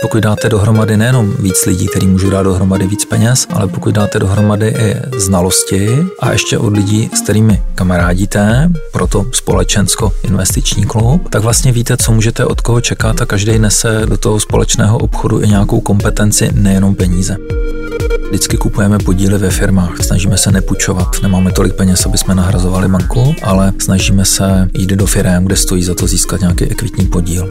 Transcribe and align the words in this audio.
Pokud 0.00 0.20
dáte 0.20 0.48
dohromady 0.48 0.96
nejenom 0.96 1.34
víc 1.38 1.66
lidí, 1.66 1.86
který 1.86 2.06
můžou 2.06 2.30
dát 2.30 2.42
dohromady 2.42 2.86
víc 2.86 3.04
peněz, 3.04 3.46
ale 3.50 3.68
pokud 3.68 3.94
dáte 3.94 4.18
dohromady 4.18 4.68
i 4.68 4.96
znalosti 5.18 5.96
a 6.20 6.32
ještě 6.32 6.58
od 6.58 6.72
lidí, 6.72 7.10
s 7.14 7.20
kterými 7.20 7.62
kamarádíte, 7.74 8.70
proto 8.92 9.26
společensko-investiční 9.32 10.84
klub, 10.84 11.28
tak 11.28 11.42
vlastně 11.42 11.72
víte, 11.72 11.96
co 11.96 12.12
můžete 12.12 12.44
od 12.44 12.60
koho 12.60 12.80
čekat 12.80 13.22
a 13.22 13.26
každý 13.26 13.58
nese 13.58 14.02
do 14.06 14.16
toho 14.16 14.40
společného 14.40 14.98
obchodu 14.98 15.42
i 15.42 15.48
nějakou 15.48 15.80
kompetenci, 15.80 16.50
nejenom 16.52 16.94
peníze. 16.94 17.36
Vždycky 18.28 18.56
kupujeme 18.56 18.98
podíly 18.98 19.38
ve 19.38 19.50
firmách, 19.50 20.04
snažíme 20.04 20.38
se 20.38 20.52
nepůjčovat, 20.52 21.22
nemáme 21.22 21.52
tolik 21.52 21.74
peněz, 21.74 22.06
aby 22.06 22.18
jsme 22.18 22.34
nahrazovali 22.34 22.88
banku, 22.88 23.34
ale 23.42 23.72
snažíme 23.78 24.24
se 24.24 24.68
jít 24.74 24.90
do 24.90 25.06
firm, 25.06 25.44
kde 25.44 25.56
stojí 25.56 25.82
za 25.82 25.94
to 25.94 26.06
získat 26.06 26.40
nějaký 26.40 26.64
ekvitní 26.64 27.06
podíl. 27.06 27.48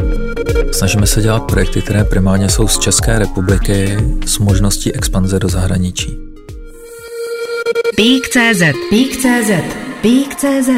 Snažíme 0.72 1.08
se 1.08 1.22
dělat 1.22 1.44
projekty, 1.44 1.82
které 1.82 2.04
primárně 2.04 2.50
jsou 2.50 2.68
z 2.68 2.80
České 2.80 3.20
republiky 3.20 3.98
s 4.26 4.40
možností 4.40 4.94
expanze 4.94 5.40
do 5.40 5.50
zahraničí. 5.50 6.18
Pík.cz 7.96 8.62
Pík.cz 8.90 9.52
Pík.cz 10.02 10.70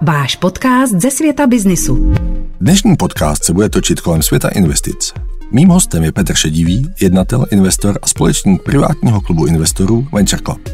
Váš 0.00 0.36
podcast 0.36 0.92
ze 0.92 1.10
světa 1.10 1.46
biznisu. 1.46 2.14
Dnešní 2.60 2.96
podcast 2.96 3.44
se 3.44 3.52
bude 3.52 3.68
točit 3.68 4.00
kolem 4.00 4.22
světa 4.22 4.48
investic. 4.48 5.12
Mým 5.52 5.68
hostem 5.68 6.04
je 6.04 6.12
Petr 6.12 6.34
Šedivý, 6.34 6.86
jednatel, 7.00 7.46
investor 7.50 7.98
a 8.02 8.06
společník 8.06 8.62
privátního 8.62 9.20
klubu 9.20 9.46
investorů 9.46 10.06
Venture 10.12 10.42
Club. 10.42 10.68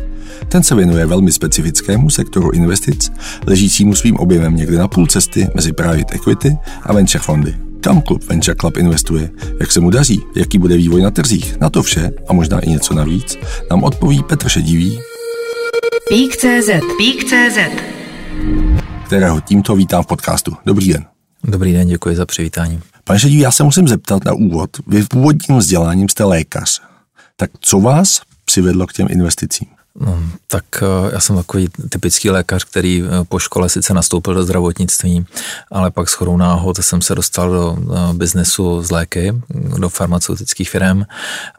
Ten 0.48 0.62
se 0.62 0.74
věnuje 0.74 1.06
velmi 1.06 1.32
specifickému 1.32 2.10
sektoru 2.10 2.50
investic, 2.50 3.12
ležícímu 3.46 3.94
svým 3.94 4.16
objemem 4.16 4.56
někde 4.56 4.78
na 4.78 4.88
půl 4.88 5.06
cesty 5.06 5.48
mezi 5.54 5.72
private 5.72 6.14
equity 6.14 6.56
a 6.82 6.92
venture 6.92 7.22
fondy. 7.22 7.54
Kam 7.80 8.02
klub 8.02 8.24
Venture 8.24 8.56
Club 8.60 8.76
investuje, 8.76 9.30
jak 9.60 9.72
se 9.72 9.80
mu 9.80 9.90
daří, 9.90 10.22
jaký 10.36 10.58
bude 10.58 10.76
vývoj 10.76 11.02
na 11.02 11.10
trzích, 11.10 11.56
na 11.60 11.70
to 11.70 11.82
vše 11.82 12.10
a 12.28 12.32
možná 12.32 12.60
i 12.60 12.70
něco 12.70 12.94
navíc, 12.94 13.36
nám 13.70 13.84
odpoví 13.84 14.22
Petr 14.22 14.48
Šedivý, 14.48 14.98
Pík.cz 16.08 16.70
Pík.cz 16.98 17.58
kterého 19.06 19.40
tímto 19.40 19.76
vítám 19.76 20.02
v 20.02 20.06
podcastu. 20.06 20.56
Dobrý 20.66 20.92
den. 20.92 21.17
Dobrý 21.44 21.72
den, 21.72 21.88
děkuji 21.88 22.16
za 22.16 22.26
přivítání. 22.26 22.80
Pane 23.04 23.18
Šedivý, 23.18 23.40
já 23.40 23.50
se 23.50 23.62
musím 23.62 23.88
zeptat 23.88 24.24
na 24.24 24.32
úvod. 24.32 24.70
Vy 24.86 25.02
v 25.02 25.08
původním 25.08 25.58
vzděláním 25.58 26.08
jste 26.08 26.24
lékař. 26.24 26.82
Tak 27.36 27.50
co 27.60 27.80
vás 27.80 28.20
přivedlo 28.44 28.86
k 28.86 28.92
těm 28.92 29.06
investicím? 29.10 29.68
No, 30.00 30.22
tak 30.46 30.64
eh, 30.82 31.10
já 31.12 31.20
jsem 31.20 31.36
takový 31.36 31.68
typický 31.88 32.30
lékař, 32.30 32.64
který 32.64 33.02
eh, 33.02 33.24
po 33.28 33.38
škole 33.38 33.68
sice 33.68 33.94
nastoupil 33.94 34.34
do 34.34 34.42
zdravotnictví, 34.42 35.26
ale 35.70 35.90
pak 35.90 36.08
s 36.08 36.12
chorou 36.12 36.36
náhod 36.36 36.76
jsem 36.80 37.02
se 37.02 37.14
dostal 37.14 37.50
do 37.50 37.78
eh, 37.78 38.14
biznesu 38.14 38.82
z 38.82 38.90
léky, 38.90 39.34
do 39.78 39.88
farmaceutických 39.88 40.70
firm 40.70 41.02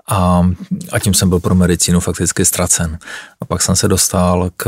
a, 0.09 0.49
a 0.91 0.99
tím 0.99 1.13
jsem 1.13 1.29
byl 1.29 1.39
pro 1.39 1.55
medicínu 1.55 1.99
fakticky 1.99 2.45
ztracen. 2.45 2.97
A 3.41 3.45
pak 3.45 3.61
jsem 3.61 3.75
se 3.75 3.88
dostal 3.88 4.49
k, 4.57 4.66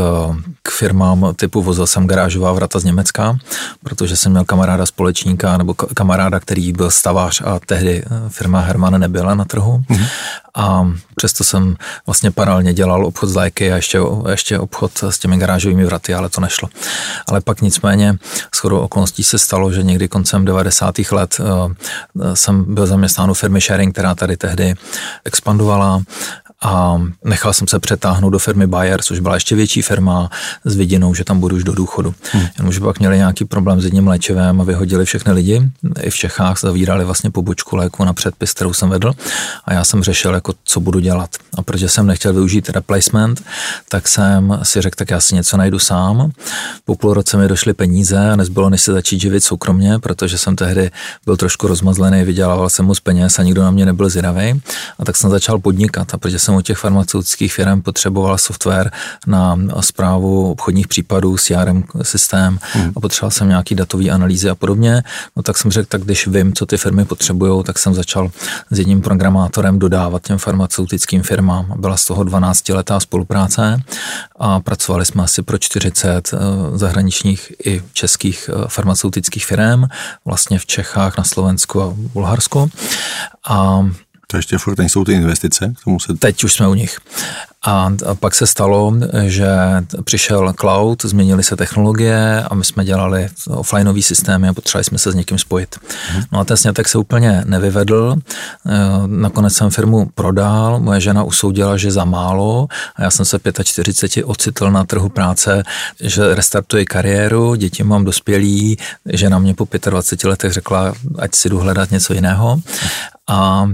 k 0.64 0.70
firmám 0.70 1.34
typu 1.36 1.62
vozil 1.62 1.88
jsem 1.88 2.08
garážová 2.08 2.54
vrata 2.54 2.80
z 2.80 2.84
Německa, 2.84 3.38
protože 3.84 4.18
jsem 4.18 4.32
měl 4.32 4.46
kamaráda 4.46 4.86
společníka 4.86 5.58
nebo 5.58 5.74
kamaráda, 5.74 6.40
který 6.40 6.74
byl 6.74 6.92
stavář 6.92 7.42
a 7.46 7.60
tehdy 7.66 8.04
firma 8.30 8.60
Hermann 8.60 9.00
nebyla 9.00 9.36
na 9.36 9.46
trhu. 9.46 9.84
Mm-hmm. 9.90 10.08
A 10.56 10.92
přesto 11.16 11.44
jsem 11.44 11.76
vlastně 12.06 12.32
paralelně 12.32 12.74
dělal 12.74 13.06
obchod 13.06 13.30
s 13.30 13.36
léky 13.36 13.74
a 13.74 13.76
ještě, 13.76 14.00
ještě 14.30 14.60
obchod 14.60 14.92
s 15.04 15.20
těmi 15.20 15.38
garážovými 15.38 15.86
vraty, 15.86 16.14
ale 16.14 16.30
to 16.30 16.42
nešlo. 16.42 16.70
Ale 17.28 17.42
pak 17.42 17.62
nicméně 17.62 18.18
s 18.56 18.60
chodou 18.60 18.80
okolností 18.80 19.24
se 19.24 19.40
stalo, 19.40 19.72
že 19.72 19.84
někdy 19.84 20.08
koncem 20.08 20.46
90. 20.46 20.96
let 21.12 21.38
uh, 21.40 21.72
jsem 22.34 22.76
byl 22.76 22.88
zaměstnán 22.88 23.32
u 23.32 23.34
firmy 23.34 23.62
Sharing, 23.62 23.94
která 23.94 24.16
tady 24.16 24.38
tehdy 24.38 24.74
expandovala 25.32 26.04
a 26.64 27.02
nechal 27.24 27.54
jsem 27.54 27.68
se 27.68 27.80
přetáhnout 27.80 28.34
do 28.34 28.40
firmy 28.40 28.68
Bayer, 28.68 29.02
což 29.02 29.20
byla 29.20 29.34
ještě 29.34 29.56
větší 29.56 29.82
firma 29.82 30.30
s 30.66 30.76
vidinou, 30.76 31.14
že 31.14 31.24
tam 31.24 31.40
budu 31.40 31.56
už 31.56 31.64
do 31.64 31.76
důchodu. 31.76 32.14
Hmm. 32.32 32.48
Jenomže 32.58 32.80
pak 32.80 33.00
měli 33.00 33.18
nějaký 33.18 33.46
problém 33.46 33.82
s 33.82 33.86
jedním 33.86 34.08
léčivem 34.08 34.62
a 34.62 34.64
vyhodili 34.64 35.06
všechny 35.06 35.34
lidi. 35.34 35.70
I 36.02 36.10
v 36.10 36.16
Čechách 36.16 36.60
zavírali 36.60 37.06
vlastně 37.06 37.32
pobočku 37.32 37.76
léku 37.76 38.06
na 38.06 38.14
předpis, 38.14 38.54
kterou 38.54 38.74
jsem 38.74 38.90
vedl 38.90 39.14
a 39.66 39.74
já 39.74 39.84
jsem 39.84 40.04
řešil, 40.04 40.34
jako 40.34 40.54
co 40.64 40.80
budu 40.80 41.00
dělat. 41.00 41.30
A 41.58 41.62
protože 41.62 41.90
jsem 41.90 42.08
nechtěl 42.08 42.34
využít 42.34 42.70
replacement, 42.70 43.44
tak 43.90 44.08
jsem 44.08 44.60
si 44.64 44.82
řekl, 44.82 44.96
tak 44.96 45.12
já 45.12 45.22
si 45.22 45.36
něco 45.36 45.58
najdu 45.58 45.80
sám. 45.80 46.32
Po 46.86 46.96
půl 46.96 47.14
roce 47.14 47.38
mi 47.38 47.48
došly 47.48 47.74
peníze 47.74 48.32
a 48.32 48.36
nezbylo 48.36 48.70
než 48.70 48.82
se 48.82 48.92
začít 48.92 49.22
živit 49.22 49.44
soukromně, 49.44 50.00
protože 50.00 50.38
jsem 50.38 50.56
tehdy 50.56 50.92
byl 51.26 51.38
trošku 51.38 51.68
rozmazlený, 51.68 52.24
vydělával 52.24 52.70
jsem 52.70 52.86
moc 52.86 53.00
peněz 53.00 53.40
a 53.40 53.44
nikdo 53.44 53.64
na 53.64 53.72
mě 53.72 53.86
nebyl 53.86 54.10
zvědavý. 54.10 54.62
A 55.00 55.06
tak 55.06 55.18
jsem 55.18 55.30
začal 55.30 55.60
podnikat 55.60 56.14
a 56.14 56.18
protože 56.18 56.40
jsem 56.40 56.51
u 56.58 56.62
těch 56.62 56.78
farmaceutických 56.78 57.54
firm 57.54 57.82
potřeboval 57.82 58.38
software 58.38 58.92
na 59.28 59.58
zprávu 59.80 60.52
obchodních 60.52 60.88
případů, 60.88 61.38
CRM 61.38 61.84
systém 62.02 62.60
hmm. 62.74 62.92
a 62.96 63.00
potřeboval 63.00 63.32
jsem 63.32 63.50
nějaký 63.50 63.76
datový 63.76 64.12
analýzy 64.12 64.50
a 64.50 64.56
podobně, 64.56 65.04
no 65.36 65.44
tak 65.44 65.58
jsem 65.58 65.72
řekl, 65.72 65.88
tak 65.90 66.02
když 66.02 66.28
vím, 66.28 66.54
co 66.54 66.66
ty 66.66 66.78
firmy 66.78 67.06
potřebují, 67.06 67.64
tak 67.64 67.80
jsem 67.80 67.94
začal 67.94 68.32
s 68.72 68.80
jedním 68.80 69.02
programátorem 69.02 69.80
dodávat 69.80 70.24
těm 70.24 70.38
farmaceutickým 70.38 71.24
firmám. 71.24 71.74
Byla 71.78 71.98
z 71.98 72.06
toho 72.06 72.24
12 72.24 72.70
letá 72.70 73.00
spolupráce 73.00 73.82
a 74.40 74.60
pracovali 74.60 75.06
jsme 75.06 75.24
asi 75.24 75.42
pro 75.42 75.58
40 75.58 76.34
eh, 76.34 76.38
zahraničních 76.78 77.52
i 77.66 77.82
českých 77.94 78.50
eh, 78.54 78.68
farmaceutických 78.68 79.46
firm, 79.46 79.84
vlastně 80.26 80.60
v 80.60 80.66
Čechách, 80.66 81.18
na 81.18 81.24
Slovensku 81.24 81.82
a 81.82 81.94
Bulharsku. 81.96 82.70
A 83.48 83.86
to 84.32 84.38
ještě 84.38 84.58
furt 84.58 84.78
nejsou 84.78 85.04
ty 85.04 85.14
investice? 85.14 85.74
K 85.82 85.84
tomu 85.84 86.00
se... 86.00 86.14
Teď 86.14 86.44
už 86.44 86.54
jsme 86.54 86.68
u 86.68 86.74
nich. 86.74 86.98
A, 87.66 87.92
pak 88.20 88.36
se 88.36 88.48
stalo, 88.48 88.94
že 89.26 89.48
přišel 90.04 90.54
cloud, 90.60 91.06
změnily 91.06 91.44
se 91.44 91.56
technologie 91.56 92.44
a 92.44 92.56
my 92.56 92.66
jsme 92.66 92.86
dělali 92.86 93.30
offlineový 93.48 94.04
systémy 94.04 94.48
a 94.48 94.54
potřebovali 94.54 94.84
jsme 94.84 94.98
se 94.98 95.12
s 95.12 95.16
někým 95.16 95.38
spojit. 95.38 95.76
Hmm. 96.12 96.24
No 96.32 96.40
a 96.40 96.44
ten 96.44 96.58
snětek 96.58 96.88
se 96.88 96.98
úplně 96.98 97.44
nevyvedl. 97.46 98.16
E, 98.16 98.18
nakonec 99.08 99.54
jsem 99.54 99.70
firmu 99.70 100.10
prodal, 100.16 100.80
moje 100.80 101.02
žena 101.02 101.24
usoudila, 101.24 101.78
že 101.78 101.92
za 101.92 102.06
málo 102.06 102.68
a 102.96 103.04
já 103.04 103.12
jsem 103.12 103.26
se 103.26 103.40
45 103.64 104.24
ocitl 104.24 104.72
na 104.72 104.84
trhu 104.84 105.10
práce, 105.10 105.64
že 106.00 106.36
restartuji 106.36 106.86
kariéru, 106.86 107.56
děti 107.56 107.84
mám 107.84 108.06
dospělí, 108.06 108.78
žena 109.14 109.40
mě 109.40 109.54
po 109.54 109.68
25 109.90 110.30
letech 110.30 110.52
řekla, 110.54 110.94
ať 111.20 111.36
si 111.36 111.50
jdu 111.50 111.60
hledat 111.60 111.92
něco 111.92 112.14
jiného. 112.14 112.62
A 113.28 113.70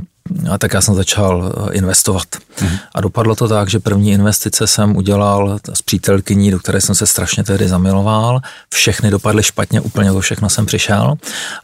a 0.51 0.57
tak 0.57 0.73
já 0.73 0.81
jsem 0.81 0.95
začal 0.95 1.53
eh, 1.69 1.73
investovat. 1.73 2.27
Mm. 2.61 2.69
A 2.95 3.01
dopadlo 3.01 3.35
to 3.35 3.47
tak, 3.47 3.69
že 3.69 3.79
první 3.79 4.11
investice 4.11 4.67
jsem 4.67 4.97
udělal 4.97 5.59
s 5.73 5.81
přítelkyní, 5.81 6.51
do 6.51 6.59
které 6.59 6.81
jsem 6.81 6.95
se 6.95 7.07
strašně 7.07 7.43
tehdy 7.43 7.67
zamiloval. 7.67 8.39
Všechny 8.73 9.09
dopadly 9.09 9.43
špatně, 9.43 9.81
úplně 9.81 10.11
to 10.11 10.21
všechno 10.21 10.49
jsem 10.49 10.65
přišel. 10.65 11.13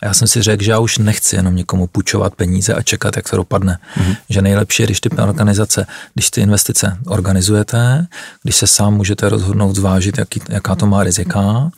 A 0.02 0.06
já 0.06 0.14
jsem 0.14 0.28
si 0.28 0.42
řekl, 0.42 0.64
že 0.64 0.72
já 0.72 0.80
už 0.80 0.98
nechci 0.98 1.36
jenom 1.36 1.56
někomu 1.56 1.88
půjčovat 1.88 2.36
peníze 2.36 2.74
a 2.74 2.82
čekat, 2.82 3.16
jak 3.16 3.30
to 3.30 3.38
dopadne. 3.38 3.80
Mm. 3.98 4.14
Že 4.30 4.42
nejlepší 4.42 4.84
je, 4.84 4.88
když 4.88 5.02
ty 5.02 5.10
organizace, 5.10 5.88
když 6.14 6.30
ty 6.30 6.42
investice 6.42 6.98
organizujete, 7.06 8.08
když 8.44 8.56
se 8.56 8.68
sám 8.68 8.94
můžete 8.94 9.30
rozhodnout 9.30 9.76
zvážit, 9.76 10.18
jaký, 10.18 10.42
jaká 10.50 10.76
to 10.76 10.86
má 10.86 11.04
rizika, 11.04 11.72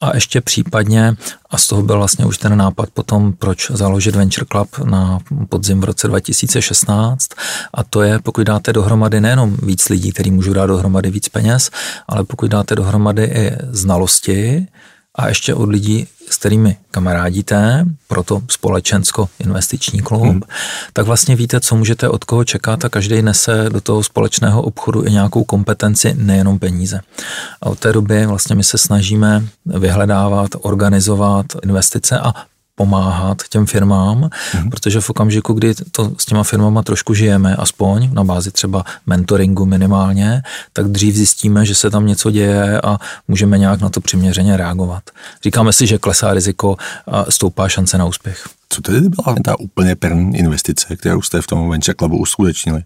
a 0.00 0.14
ještě 0.14 0.40
případně, 0.40 1.16
a 1.50 1.58
z 1.58 1.68
toho 1.68 1.82
byl 1.82 1.96
vlastně 1.96 2.24
už 2.24 2.38
ten 2.38 2.56
nápad 2.56 2.90
potom, 2.90 3.32
proč 3.32 3.70
založit 3.70 4.16
Venture 4.16 4.46
Club 4.52 4.78
na 4.78 5.18
podzim 5.48 5.80
v 5.80 5.84
roce 5.84 6.08
2016, 6.08 7.28
a 7.74 7.84
to 7.84 8.02
je, 8.02 8.18
pokud 8.18 8.42
dáte 8.42 8.72
dohromady 8.72 9.20
nejenom 9.20 9.56
víc 9.62 9.88
lidí, 9.88 10.12
který 10.12 10.30
můžou 10.30 10.52
dát 10.52 10.66
dohromady 10.66 11.10
víc 11.10 11.28
peněz, 11.28 11.70
ale 12.08 12.24
pokud 12.24 12.50
dáte 12.50 12.74
dohromady 12.74 13.24
i 13.24 13.52
znalosti, 13.70 14.66
a 15.18 15.28
ještě 15.28 15.54
od 15.54 15.68
lidí, 15.68 16.06
s 16.30 16.36
kterými 16.36 16.76
kamarádíte, 16.90 17.84
proto 18.08 18.42
společensko-investiční 18.50 20.00
klub, 20.00 20.22
hmm. 20.22 20.42
tak 20.92 21.06
vlastně 21.06 21.36
víte, 21.36 21.60
co 21.60 21.76
můžete 21.76 22.08
od 22.08 22.24
koho 22.24 22.44
čekat 22.44 22.84
a 22.84 22.88
každý 22.88 23.22
nese 23.22 23.66
do 23.68 23.80
toho 23.80 24.02
společného 24.02 24.62
obchodu 24.62 25.04
i 25.04 25.10
nějakou 25.10 25.44
kompetenci, 25.44 26.14
nejenom 26.18 26.58
peníze. 26.58 27.00
A 27.60 27.66
od 27.66 27.78
té 27.78 27.92
doby 27.92 28.26
vlastně 28.26 28.56
my 28.56 28.64
se 28.64 28.78
snažíme 28.78 29.44
vyhledávat, 29.66 30.50
organizovat 30.60 31.46
investice 31.62 32.18
a 32.18 32.34
pomáhat 32.78 33.42
těm 33.48 33.66
firmám, 33.66 34.20
mm-hmm. 34.20 34.70
protože 34.70 35.00
v 35.00 35.10
okamžiku, 35.10 35.52
kdy 35.52 35.74
to 35.90 36.12
s 36.18 36.24
těma 36.24 36.42
firmama 36.42 36.82
trošku 36.82 37.14
žijeme, 37.14 37.56
aspoň 37.56 38.14
na 38.14 38.24
bázi 38.24 38.50
třeba 38.50 38.84
mentoringu 39.06 39.66
minimálně, 39.66 40.42
tak 40.72 40.88
dřív 40.88 41.14
zjistíme, 41.14 41.66
že 41.66 41.74
se 41.74 41.90
tam 41.90 42.06
něco 42.06 42.30
děje 42.30 42.80
a 42.80 42.98
můžeme 43.28 43.58
nějak 43.58 43.80
na 43.80 43.88
to 43.88 44.00
přiměřeně 44.00 44.56
reagovat. 44.56 45.02
Říkáme 45.44 45.72
si, 45.72 45.86
že 45.86 45.98
klesá 45.98 46.34
riziko 46.34 46.76
a 47.06 47.30
stoupá 47.30 47.68
šance 47.68 47.98
na 47.98 48.04
úspěch. 48.04 48.48
Co 48.68 48.82
tedy 48.82 49.00
byla 49.00 49.36
ta 49.44 49.58
úplně 49.58 49.96
první 49.96 50.38
investice, 50.38 50.96
kterou 50.96 51.22
jste 51.22 51.42
v 51.42 51.46
tom 51.46 51.70
Venture 51.70 51.94
Clubu 51.94 52.18
uskutečnili? 52.18 52.82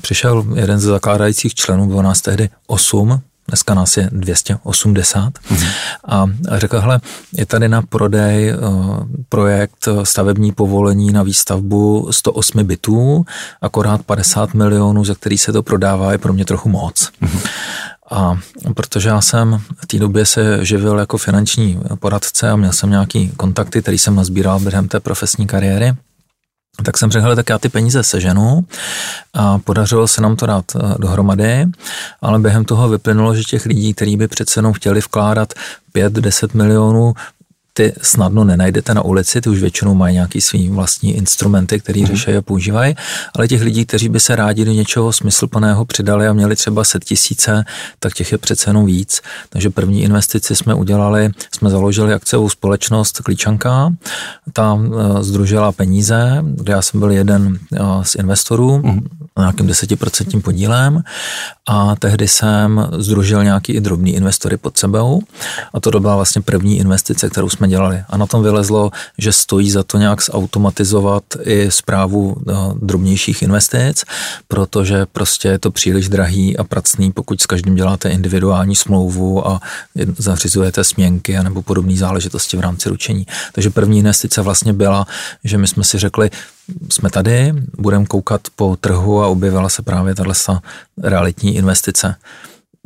Přišel 0.00 0.46
jeden 0.54 0.80
ze 0.80 0.88
zakládajících 0.88 1.54
členů, 1.54 1.86
bylo 1.86 2.02
nás 2.02 2.20
tehdy 2.20 2.48
osm 2.66 3.20
dneska 3.52 3.74
nás 3.74 3.96
je 3.96 4.08
280, 4.12 5.32
mm-hmm. 5.32 5.68
a 6.08 6.26
řekl, 6.58 6.80
hele, 6.80 7.00
je 7.36 7.46
tady 7.46 7.68
na 7.68 7.82
prodej 7.82 8.54
projekt 9.28 9.88
stavební 10.02 10.52
povolení 10.52 11.12
na 11.12 11.22
výstavbu 11.22 12.08
108 12.10 12.64
bytů, 12.64 13.24
akorát 13.62 14.02
50 14.02 14.54
milionů, 14.54 15.04
za 15.04 15.14
který 15.14 15.38
se 15.38 15.52
to 15.52 15.62
prodává, 15.62 16.12
je 16.12 16.18
pro 16.18 16.32
mě 16.32 16.44
trochu 16.44 16.68
moc. 16.68 17.10
Mm-hmm. 17.22 17.48
A 18.10 18.38
protože 18.74 19.08
já 19.08 19.20
jsem 19.20 19.60
v 19.80 19.86
té 19.86 19.98
době 19.98 20.26
se 20.26 20.64
živil 20.64 20.98
jako 20.98 21.18
finanční 21.18 21.80
poradce 21.98 22.50
a 22.50 22.56
měl 22.56 22.72
jsem 22.72 22.90
nějaký 22.90 23.30
kontakty, 23.36 23.82
který 23.82 23.98
jsem 23.98 24.14
nazbíral 24.14 24.60
během 24.60 24.88
té 24.88 25.00
profesní 25.00 25.46
kariéry, 25.46 25.92
tak 26.84 26.98
jsem 26.98 27.10
řekl, 27.10 27.36
tak 27.36 27.48
já 27.50 27.58
ty 27.58 27.68
peníze 27.68 28.02
seženu 28.02 28.64
a 29.34 29.58
podařilo 29.58 30.08
se 30.08 30.20
nám 30.20 30.36
to 30.36 30.46
dát 30.46 30.64
eh, 30.76 30.94
dohromady, 30.98 31.66
ale 32.20 32.38
během 32.38 32.64
toho 32.64 32.88
vyplynulo, 32.88 33.34
že 33.34 33.42
těch 33.42 33.66
lidí, 33.66 33.94
kteří 33.94 34.16
by 34.16 34.28
přece 34.28 34.58
jenom 34.58 34.72
chtěli 34.72 35.00
vkládat 35.00 35.52
5-10 35.94 36.56
milionů 36.56 37.14
ty 37.72 37.92
snadno 38.02 38.44
nenajdete 38.44 38.94
na 38.94 39.02
ulici, 39.02 39.40
ty 39.40 39.50
už 39.50 39.60
většinou 39.60 39.94
mají 39.94 40.14
nějaký 40.14 40.40
svý 40.40 40.68
vlastní 40.68 41.16
instrumenty, 41.16 41.80
které 41.80 42.00
mm. 42.00 42.06
řeší 42.06 42.30
a 42.30 42.42
používají, 42.42 42.94
ale 43.36 43.48
těch 43.48 43.62
lidí, 43.62 43.86
kteří 43.86 44.08
by 44.08 44.20
se 44.20 44.36
rádi 44.36 44.64
do 44.64 44.72
něčeho 44.72 45.12
smysluplného 45.12 45.84
přidali 45.84 46.28
a 46.28 46.32
měli 46.32 46.56
třeba 46.56 46.84
set 46.84 47.04
tisíce, 47.04 47.64
tak 47.98 48.14
těch 48.14 48.32
je 48.32 48.38
přece 48.38 48.70
jenom 48.70 48.86
víc. 48.86 49.20
Takže 49.48 49.70
první 49.70 50.02
investici 50.02 50.56
jsme 50.56 50.74
udělali, 50.74 51.30
jsme 51.54 51.70
založili 51.70 52.14
akciovou 52.14 52.48
společnost 52.48 53.20
Klíčanka, 53.20 53.92
ta 54.52 54.74
uh, 54.74 55.22
združila 55.22 55.72
peníze, 55.72 56.38
kde 56.42 56.72
já 56.72 56.82
jsem 56.82 57.00
byl 57.00 57.10
jeden 57.10 57.58
uh, 57.80 58.02
z 58.02 58.14
investorů, 58.14 58.78
mm 58.84 59.08
nějakým 59.38 59.66
desetiprocentním 59.66 60.42
podílem 60.42 61.02
a 61.68 61.96
tehdy 61.96 62.28
jsem 62.28 62.88
združil 62.98 63.44
nějaký 63.44 63.72
i 63.72 63.80
drobný 63.80 64.14
investory 64.14 64.56
pod 64.56 64.78
sebou 64.78 65.22
a 65.74 65.80
to 65.80 66.00
byla 66.00 66.16
vlastně 66.16 66.42
první 66.42 66.78
investice, 66.78 67.30
kterou 67.30 67.48
jsme 67.48 67.68
dělali. 67.68 68.04
A 68.08 68.16
na 68.16 68.26
tom 68.26 68.42
vylezlo, 68.42 68.90
že 69.18 69.32
stojí 69.32 69.70
za 69.70 69.82
to 69.82 69.98
nějak 69.98 70.22
zautomatizovat 70.22 71.24
i 71.42 71.70
zprávu 71.70 72.36
no, 72.46 72.74
drobnějších 72.82 73.42
investic, 73.42 74.04
protože 74.48 75.06
prostě 75.12 75.48
je 75.48 75.58
to 75.58 75.70
příliš 75.70 76.08
drahý 76.08 76.56
a 76.56 76.64
pracný, 76.64 77.12
pokud 77.12 77.40
s 77.40 77.46
každým 77.46 77.74
děláte 77.74 78.08
individuální 78.08 78.76
smlouvu 78.76 79.48
a 79.48 79.60
zařizujete 80.18 80.84
směnky 80.84 81.42
nebo 81.42 81.62
podobné 81.62 81.96
záležitosti 81.96 82.56
v 82.56 82.60
rámci 82.60 82.88
ručení. 82.88 83.26
Takže 83.52 83.70
první 83.70 83.98
investice 83.98 84.42
vlastně 84.42 84.72
byla, 84.72 85.06
že 85.44 85.58
my 85.58 85.66
jsme 85.66 85.84
si 85.84 85.98
řekli, 85.98 86.30
jsme 86.88 87.10
tady, 87.10 87.54
budeme 87.78 88.06
koukat 88.06 88.40
po 88.56 88.76
trhu 88.80 89.22
a 89.22 89.26
objevila 89.26 89.68
se 89.68 89.82
právě 89.82 90.14
tahle 90.14 90.34
realitní 91.02 91.56
investice. 91.56 92.14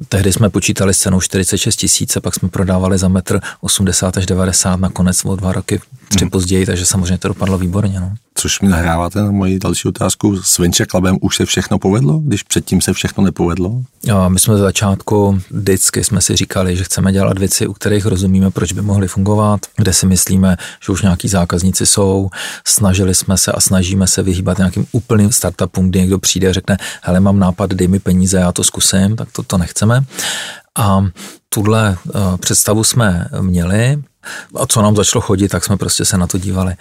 Tehdy 0.08 0.32
jsme 0.32 0.50
počítali 0.50 0.94
s 0.94 0.98
cenou 0.98 1.20
46 1.20 1.76
tisíc 1.76 2.16
a 2.16 2.20
pak 2.20 2.34
jsme 2.34 2.48
prodávali 2.48 2.98
za 2.98 3.08
metr 3.08 3.40
80 3.60 4.16
až 4.16 4.26
90, 4.26 4.80
nakonec 4.80 5.24
o 5.24 5.36
dva 5.36 5.52
roky, 5.52 5.80
tři 6.08 6.24
hmm. 6.24 6.30
později, 6.30 6.66
takže 6.66 6.86
samozřejmě 6.86 7.18
to 7.18 7.28
dopadlo 7.28 7.58
výborně. 7.58 8.00
No. 8.00 8.14
Což 8.38 8.60
mi 8.60 8.68
nahráváte 8.68 9.22
na 9.22 9.30
moji 9.30 9.58
další 9.58 9.88
otázku. 9.88 10.42
S 10.42 10.58
Venture 10.58 10.86
Clubem 10.86 11.18
už 11.20 11.36
se 11.36 11.46
všechno 11.46 11.78
povedlo, 11.78 12.18
když 12.18 12.42
předtím 12.42 12.80
se 12.80 12.92
všechno 12.92 13.24
nepovedlo? 13.24 13.82
Jo, 14.04 14.30
my 14.30 14.38
jsme 14.38 14.56
za 14.56 14.62
začátku 14.62 15.40
vždycky 15.50 16.04
jsme 16.04 16.20
si 16.20 16.36
říkali, 16.36 16.76
že 16.76 16.84
chceme 16.84 17.12
dělat 17.12 17.38
věci, 17.38 17.66
u 17.66 17.72
kterých 17.72 18.06
rozumíme, 18.06 18.50
proč 18.50 18.72
by 18.72 18.82
mohly 18.82 19.08
fungovat, 19.08 19.60
kde 19.76 19.92
si 19.92 20.06
myslíme, 20.06 20.56
že 20.86 20.92
už 20.92 21.02
nějaký 21.02 21.28
zákazníci 21.28 21.86
jsou. 21.86 22.30
Snažili 22.66 23.14
jsme 23.14 23.36
se 23.36 23.52
a 23.52 23.60
snažíme 23.60 24.06
se 24.06 24.22
vyhýbat 24.22 24.58
nějakým 24.58 24.86
úplným 24.92 25.32
startupům, 25.32 25.90
kdy 25.90 26.00
někdo 26.00 26.18
přijde 26.18 26.48
a 26.48 26.52
řekne, 26.52 26.76
hele, 27.02 27.20
mám 27.20 27.38
nápad, 27.38 27.70
dej 27.70 27.88
mi 27.88 27.98
peníze, 27.98 28.38
já 28.38 28.52
to 28.52 28.64
zkusím, 28.64 29.16
tak 29.16 29.32
to, 29.32 29.42
to 29.42 29.58
nechceme. 29.58 30.04
A 30.78 31.06
tuhle 31.48 31.96
uh, 32.04 32.36
představu 32.36 32.84
jsme 32.84 33.28
měli, 33.40 34.02
a 34.56 34.66
co 34.66 34.82
nám 34.82 34.96
začalo 34.96 35.22
chodit, 35.22 35.48
tak 35.48 35.64
jsme 35.64 35.76
prostě 35.76 36.04
se 36.04 36.18
na 36.18 36.26
to 36.26 36.38
dívali. 36.38 36.74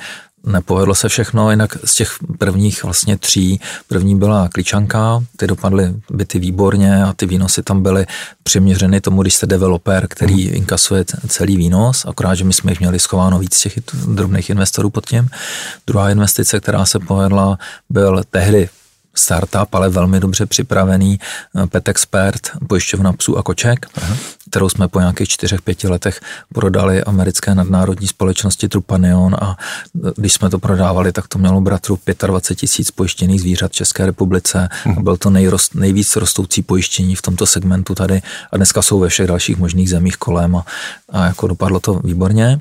Nepovedlo 0.46 0.96
se 0.96 1.10
všechno, 1.10 1.52
jinak 1.52 1.78
z 1.86 1.96
těch 1.96 2.16
prvních 2.38 2.84
vlastně 2.84 3.18
tří, 3.18 3.62
první 3.88 4.16
byla 4.16 4.50
kličanka, 4.50 5.24
ty 5.38 5.48
dopadly 5.48 5.94
byty 6.12 6.40
výborně 6.40 7.04
a 7.04 7.14
ty 7.14 7.26
výnosy 7.26 7.64
tam 7.64 7.84
byly 7.84 8.06
přiměřeny 8.44 9.02
tomu, 9.02 9.22
když 9.22 9.36
jste 9.36 9.46
developer, 9.48 10.08
který 10.10 10.48
mm. 10.48 10.56
inkasuje 10.56 11.06
celý 11.28 11.58
výnos, 11.58 12.06
akorát, 12.06 12.36
že 12.36 12.44
my 12.44 12.54
jsme 12.54 12.72
jich 12.72 12.80
měli 12.80 13.00
schováno 13.00 13.40
víc 13.40 13.60
těch 13.60 13.80
drobných 14.08 14.50
investorů 14.50 14.90
pod 14.90 15.06
tím. 15.06 15.30
Druhá 15.88 16.10
investice, 16.10 16.60
která 16.60 16.86
se 16.86 17.00
povedla, 17.00 17.58
byl 17.90 18.24
tehdy 18.32 18.70
startup, 19.16 19.76
ale 19.76 19.90
velmi 19.90 20.20
dobře 20.20 20.46
připravený 20.46 21.20
eh, 21.64 21.68
Pet 21.68 21.90
Expert, 21.90 22.50
pojišťovna 22.68 23.14
psů 23.14 23.38
a 23.38 23.44
koček, 23.44 23.86
Aha. 23.96 24.18
kterou 24.50 24.70
jsme 24.70 24.88
po 24.88 25.00
nějakých 25.00 25.30
čtyřech, 25.30 25.62
pěti 25.62 25.88
letech 25.88 26.22
prodali 26.54 27.04
americké 27.04 27.56
nadnárodní 27.56 28.08
společnosti 28.08 28.70
Trupanion 28.70 29.36
a 29.42 29.58
eh, 30.08 30.12
když 30.16 30.34
jsme 30.34 30.50
to 30.50 30.60
prodávali, 30.60 31.12
tak 31.12 31.28
to 31.28 31.40
mělo 31.40 31.62
bratru 31.62 32.00
25 32.28 32.60
tisíc 32.60 32.92
pojištěných 32.92 33.42
zvířat 33.42 33.72
v 33.72 33.76
České 33.76 34.06
republice. 34.06 34.70
Hmm. 34.84 35.04
Byl 35.04 35.18
to 35.18 35.30
nejrost, 35.30 35.76
nejvíc 35.76 36.16
rostoucí 36.16 36.62
pojištění 36.62 37.16
v 37.16 37.22
tomto 37.22 37.46
segmentu 37.46 37.96
tady 37.96 38.22
a 38.52 38.58
dneska 38.58 38.82
jsou 38.82 39.00
ve 39.00 39.10
všech 39.10 39.28
dalších 39.28 39.58
možných 39.58 39.90
zemích 39.90 40.18
kolem 40.18 40.56
a, 40.56 40.66
a 41.16 41.26
jako 41.26 41.48
dopadlo 41.48 41.80
to 41.80 41.94
výborně. 42.04 42.60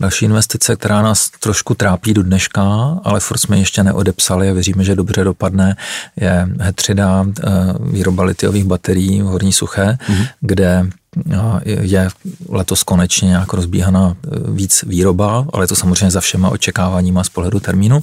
Další 0.00 0.24
investice, 0.24 0.76
která 0.76 1.02
nás 1.02 1.30
trošku 1.40 1.74
trápí 1.74 2.14
do 2.14 2.22
dneška, 2.22 2.62
ale 3.04 3.20
furt 3.20 3.38
jsme 3.38 3.58
ještě 3.58 3.82
neodepsali 3.82 4.50
a 4.50 4.52
věříme, 4.52 4.84
že 4.84 4.94
dobře 4.94 5.24
dopadne, 5.24 5.76
je 6.16 6.48
Hetrida, 6.60 7.24
eh, 7.28 7.50
výroba 7.80 8.24
litiových 8.24 8.64
baterií 8.64 9.22
v 9.22 9.24
Horní 9.24 9.52
Suché, 9.52 9.98
mm-hmm. 10.08 10.28
kde 10.40 10.86
je 11.64 12.08
letos 12.48 12.82
konečně 12.82 13.28
nějak 13.28 13.52
rozbíhaná 13.52 14.16
e, 14.16 14.50
víc 14.50 14.84
výroba, 14.86 15.46
ale 15.52 15.66
to 15.66 15.76
samozřejmě 15.76 16.10
za 16.10 16.20
všema 16.20 16.48
očekáváníma 16.48 17.24
z 17.24 17.28
pohledu 17.28 17.60
termínu. 17.60 18.00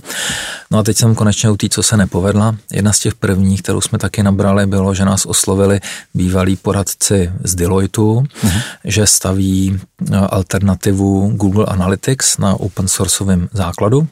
No 0.71 0.79
a 0.79 0.83
teď 0.83 0.97
jsem 0.97 1.15
konečně 1.15 1.49
u 1.49 1.57
té, 1.57 1.69
co 1.69 1.83
se 1.83 1.97
nepovedla. 1.97 2.55
Jedna 2.73 2.93
z 2.93 2.99
těch 2.99 3.15
prvních, 3.15 3.61
kterou 3.61 3.81
jsme 3.81 3.97
taky 3.97 4.23
nabrali, 4.23 4.65
bylo, 4.65 4.93
že 4.93 5.05
nás 5.05 5.25
oslovili 5.25 5.79
bývalí 6.13 6.55
poradci 6.55 7.31
z 7.43 7.55
Deloitu, 7.55 8.23
uh-huh. 8.43 8.61
že 8.85 9.07
staví 9.07 9.79
e, 10.11 10.17
alternativu 10.17 11.31
Google 11.35 11.65
Analytics 11.65 12.37
na 12.37 12.53
open 12.53 12.87
sourceovém 12.87 13.49
základu. 13.53 14.07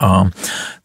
A 0.00 0.24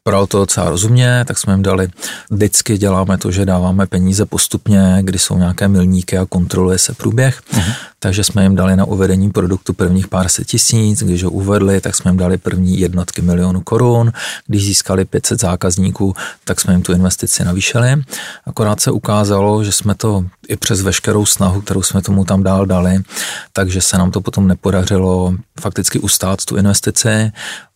Bral 0.07 0.27
to 0.27 0.37
docela 0.37 0.69
rozumně, 0.69 1.25
tak 1.27 1.37
jsme 1.37 1.53
jim 1.53 1.63
dali, 1.63 1.87
vždycky 2.29 2.77
děláme 2.77 3.17
to, 3.17 3.31
že 3.31 3.45
dáváme 3.45 3.87
peníze 3.87 4.25
postupně, 4.25 4.97
kdy 5.01 5.19
jsou 5.19 5.37
nějaké 5.37 5.67
milníky 5.67 6.17
a 6.17 6.25
kontroluje 6.25 6.77
se 6.77 6.93
průběh, 6.93 7.41
uh-huh. 7.53 7.73
takže 7.99 8.23
jsme 8.23 8.43
jim 8.43 8.55
dali 8.55 8.75
na 8.75 8.85
uvedení 8.85 9.31
produktu 9.31 9.73
prvních 9.73 10.07
pár 10.07 10.29
set 10.29 10.47
tisíc, 10.47 11.03
když 11.03 11.23
ho 11.23 11.31
uvedli, 11.31 11.81
tak 11.81 11.95
jsme 11.95 12.11
jim 12.11 12.17
dali 12.17 12.37
první 12.37 12.79
jednotky 12.79 13.21
milionů 13.21 13.61
korun, 13.61 14.11
když 14.47 14.65
získali 14.65 15.05
500 15.05 15.41
zákazníků, 15.41 16.15
tak 16.43 16.61
jsme 16.61 16.73
jim 16.73 16.81
tu 16.81 16.93
investici 16.93 17.45
navýšili. 17.45 18.03
Akorát 18.45 18.81
se 18.81 18.91
ukázalo, 18.91 19.63
že 19.63 19.71
jsme 19.71 19.95
to 19.95 20.25
i 20.47 20.55
přes 20.55 20.81
veškerou 20.81 21.25
snahu, 21.25 21.61
kterou 21.61 21.83
jsme 21.83 22.01
tomu 22.01 22.25
tam 22.25 22.43
dál 22.43 22.65
dali, 22.65 22.99
takže 23.53 23.81
se 23.81 23.97
nám 23.97 24.11
to 24.11 24.21
potom 24.21 24.47
nepodařilo 24.47 25.33
fakticky 25.59 25.99
ustát 25.99 26.45
tu 26.45 26.57
investici. 26.57 27.31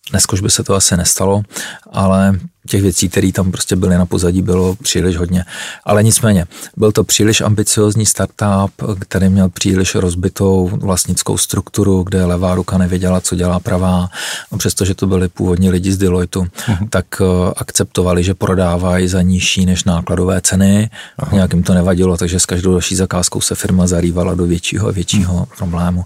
Dneska 0.09 0.33
už 0.33 0.41
by 0.41 0.49
se 0.49 0.63
to 0.63 0.75
asi 0.75 0.97
nestalo, 0.97 1.43
ale 1.91 2.39
těch 2.67 2.81
věcí, 2.81 3.09
které 3.09 3.31
tam 3.31 3.51
prostě 3.51 3.75
byly 3.75 3.97
na 3.97 4.05
pozadí, 4.05 4.41
bylo 4.41 4.75
příliš 4.75 5.17
hodně. 5.17 5.45
Ale 5.85 6.03
nicméně, 6.03 6.45
byl 6.77 6.91
to 6.91 7.03
příliš 7.03 7.41
ambiciozní 7.41 8.05
startup, 8.05 8.71
který 8.99 9.29
měl 9.29 9.49
příliš 9.49 9.95
rozbitou 9.95 10.69
vlastnickou 10.73 11.37
strukturu, 11.37 12.03
kde 12.03 12.25
levá 12.25 12.55
ruka 12.55 12.77
nevěděla, 12.77 13.21
co 13.21 13.35
dělá 13.35 13.59
pravá. 13.59 14.09
A 14.51 14.57
přestože 14.57 14.95
to 14.95 15.07
byli 15.07 15.27
původní 15.27 15.69
lidi 15.69 15.91
z 15.91 15.97
Deloitu, 15.97 16.41
uh-huh. 16.41 16.89
tak 16.89 17.05
uh, 17.21 17.27
akceptovali, 17.55 18.23
že 18.23 18.33
prodávají 18.33 19.07
za 19.07 19.21
nižší 19.21 19.65
než 19.65 19.83
nákladové 19.83 20.41
ceny. 20.41 20.89
Uh-huh. 21.21 21.33
Nějak 21.33 21.53
jim 21.53 21.63
to 21.63 21.73
nevadilo, 21.73 22.17
takže 22.17 22.39
s 22.39 22.45
každou 22.45 22.71
další 22.71 22.95
zakázkou 22.95 23.41
se 23.41 23.55
firma 23.55 23.87
zarývala 23.87 24.35
do 24.35 24.45
většího 24.45 24.87
a 24.87 24.91
většího 24.91 25.33
uh-huh. 25.33 25.57
problému. 25.57 26.03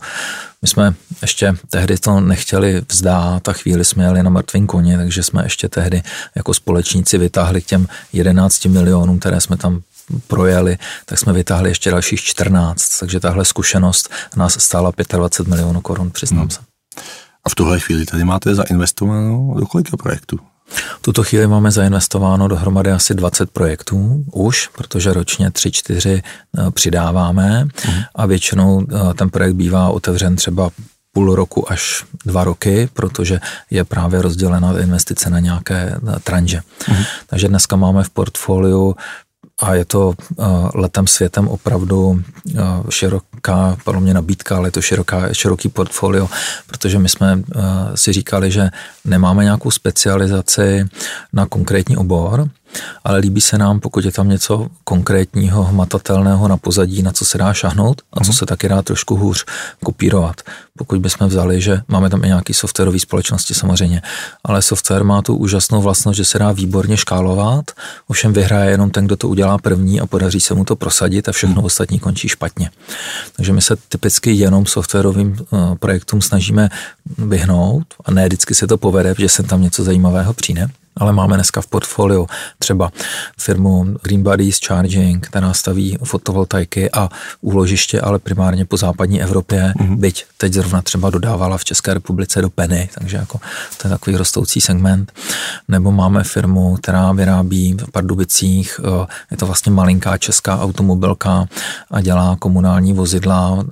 My 0.62 0.68
jsme 0.68 0.94
ještě 1.22 1.54
tehdy 1.70 1.98
to 1.98 2.20
nechtěli 2.20 2.82
vzdát 2.92 3.50
a 3.50 3.54
chvíli 3.54 3.86
jsme 3.86 4.04
jeli 4.04 4.24
na 4.24 4.30
mrtvém 4.30 4.68
koni, 4.68 4.98
takže 4.98 5.24
jsme 5.24 5.44
ještě 5.44 5.70
tehdy 5.70 6.02
jako 6.44 6.54
společníci 6.54 7.18
vytáhli 7.18 7.62
k 7.62 7.66
těm 7.66 7.88
11 8.14 8.66
milionům, 8.66 9.20
které 9.20 9.42
jsme 9.42 9.58
tam 9.58 9.82
projeli, 10.28 10.78
tak 11.06 11.20
jsme 11.20 11.34
vytáhli 11.34 11.70
ještě 11.70 11.92
dalších 11.92 12.22
14, 12.22 13.00
takže 13.00 13.20
tahle 13.20 13.46
zkušenost 13.46 14.10
nás 14.36 14.60
stála 14.60 14.92
25 15.16 15.50
milionů 15.50 15.82
korun, 15.82 16.12
přiznám 16.12 16.40
hmm. 16.40 16.50
se. 16.50 16.60
A 17.46 17.50
v 17.50 17.56
tuhle 17.56 17.80
chvíli 17.80 18.06
tady 18.06 18.24
máte 18.24 18.56
zainvestováno 18.56 19.54
do 19.60 19.66
kolika 19.66 19.98
projektů? 19.98 20.40
V 21.00 21.02
tuto 21.02 21.24
chvíli 21.24 21.48
máme 21.48 21.72
zainvestováno 21.72 22.48
dohromady 22.48 22.92
asi 22.92 23.14
20 23.14 23.52
projektů 23.52 24.24
už, 24.32 24.68
protože 24.68 25.14
ročně 25.14 25.50
3-4 25.50 26.22
eh, 26.22 26.72
přidáváme 26.72 27.66
uh-huh. 27.66 28.06
a 28.16 28.26
většinou 28.26 28.82
eh, 28.82 29.14
ten 29.14 29.30
projekt 29.30 29.54
bývá 29.54 29.90
otevřen 29.90 30.36
třeba 30.36 30.70
půl 31.14 31.36
roku 31.36 31.72
až 31.72 32.06
dva 32.26 32.44
roky, 32.44 32.90
protože 32.94 33.40
je 33.70 33.84
právě 33.84 34.22
rozdělena 34.22 34.80
investice 34.80 35.30
na 35.30 35.40
nějaké 35.40 35.96
tranže. 36.24 36.62
Uh-huh. 36.80 37.06
Takže 37.28 37.48
dneska 37.48 37.76
máme 37.76 38.04
v 38.04 38.10
portfoliu 38.10 38.96
a 39.60 39.76
je 39.76 39.86
to 39.86 40.14
letem 40.76 41.08
světem 41.08 41.48
opravdu 41.48 42.24
široká, 42.90 43.78
podle 43.84 44.02
mě 44.02 44.14
nabídka, 44.14 44.58
ale 44.58 44.68
je 44.68 44.72
to 44.72 44.82
široká, 44.82 45.34
široký 45.34 45.70
portfolio, 45.70 46.30
protože 46.68 47.00
my 47.00 47.10
jsme 47.10 47.44
si 47.96 48.14
říkali, 48.14 48.52
že 48.52 48.70
nemáme 49.06 49.44
nějakou 49.44 49.72
specializaci 49.72 50.86
na 51.34 51.46
konkrétní 51.46 51.98
obor, 51.98 52.50
ale 53.04 53.20
líbí 53.20 53.42
se 53.42 53.58
nám, 53.58 53.80
pokud 53.80 54.06
je 54.06 54.12
tam 54.12 54.30
něco 54.30 54.68
konkrétního, 54.84 55.64
hmatatelného 55.64 56.48
na 56.48 56.58
pozadí, 56.58 57.04
na 57.04 57.12
co 57.12 57.26
se 57.26 57.38
dá 57.38 57.54
šahnout 57.54 58.02
a 58.14 58.20
co 58.20 58.32
mhm. 58.32 58.34
se 58.34 58.46
taky 58.46 58.70
dá 58.70 58.82
trošku 58.82 59.16
hůř 59.16 59.46
kopírovat. 59.84 60.42
Pokud 60.78 61.00
bychom 61.00 61.28
vzali, 61.28 61.62
že 61.62 61.82
máme 61.88 62.10
tam 62.10 62.24
i 62.24 62.28
nějaký 62.28 62.54
softwarové 62.54 63.00
společnosti 63.00 63.54
samozřejmě, 63.54 64.02
ale 64.44 64.62
software 64.62 65.04
má 65.04 65.22
tu 65.22 65.36
úžasnou 65.36 65.82
vlastnost, 65.82 66.18
že 66.18 66.26
se 66.26 66.40
dá 66.40 66.52
výborně 66.52 66.98
škálovat, 66.98 67.72
ovšem 68.08 68.34
vyhraje 68.34 68.72
jenom 68.72 68.90
ten, 68.90 69.06
kdo 69.06 69.16
to 69.16 69.30
udělá 69.30 69.58
první 69.58 70.02
a 70.02 70.06
podaří 70.06 70.40
se 70.40 70.54
mu 70.54 70.66
to 70.66 70.76
prosadit 70.76 71.30
a 71.30 71.32
všechno 71.32 71.56
hmm. 71.56 71.66
ostatní 71.66 72.00
končí 72.00 72.30
špatně. 72.30 72.70
Takže 73.36 73.54
my 73.54 73.62
se 73.62 73.76
typicky 73.90 74.32
jenom 74.32 74.66
softwarovým 74.66 75.36
eh, 75.40 75.58
projektům 75.80 76.22
snažíme 76.22 76.70
vyhnout 77.18 77.84
a 78.06 78.12
ne 78.12 78.26
vždycky 78.26 78.56
se 78.56 78.68
to 78.68 78.78
povede, 78.78 79.16
že 79.18 79.30
se 79.30 79.44
tam 79.44 79.62
něco 79.62 79.84
zajímavého 79.84 80.34
přijde 80.34 80.68
ale 80.98 81.14
máme 81.14 81.36
dneska 81.36 81.62
v 81.62 81.68
portfoliu 81.68 82.28
třeba 82.60 82.92
firmu 83.40 83.86
Green 84.04 84.24
Bodies 84.24 84.60
Charging, 84.68 85.28
která 85.28 85.54
staví 85.54 85.98
fotovoltaiky 86.04 86.92
a 86.92 87.10
úložiště, 87.42 88.02
ale 88.02 88.20
primárně 88.20 88.66
po 88.66 88.78
západní 88.78 89.22
Evropě, 89.22 89.74
mm-hmm. 89.78 89.98
byť 89.98 90.26
teď 90.38 90.54
zrovna 90.54 90.82
třeba 90.82 91.10
dodávala 91.10 91.58
v 91.58 91.64
České 91.64 91.94
republice 91.94 92.42
do 92.42 92.50
Penny, 92.50 92.90
takže 92.94 93.18
jako 93.18 93.40
to 93.82 93.88
je 93.88 93.90
takový 93.90 94.18
rostoucí 94.18 94.62
segment. 94.62 95.12
Nebo 95.68 95.92
máme 95.92 96.24
firmu, 96.24 96.76
která 96.76 97.12
vyrábí 97.12 97.78
v 97.88 97.92
Pardubicích, 97.92 98.80
eh, 98.84 99.08
je 99.32 99.38
to 99.38 99.46
vlastně 99.46 99.72
malinká 99.72 100.18
česká 100.18 100.62
automobilka 100.62 101.46
a 101.92 102.02
dělá 102.02 102.36
komunální 102.40 102.94
vozidla, 102.94 103.64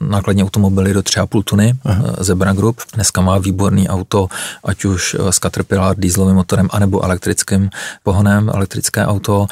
nákladní 0.00 0.44
automobily 0.44 0.94
do 0.94 1.02
3,5 1.02 1.42
tuny, 1.42 1.74
Aha. 1.84 2.04
Eh, 2.06 2.24
Zebra 2.24 2.52
Group. 2.52 2.80
Dneska 2.94 3.20
má 3.20 3.38
výborný 3.38 3.88
auto, 3.88 4.28
ať 4.64 4.84
už 4.84 5.16
s 5.30 5.38
Caterpillar 5.38 5.96
dieselovým 5.96 6.36
motorem 6.36 6.65
pohonem 6.66 6.70
anebo 6.72 7.04
elektrickým 7.04 7.70
pohonem, 8.02 8.48
elektrické 8.48 9.06
auto 9.06 9.46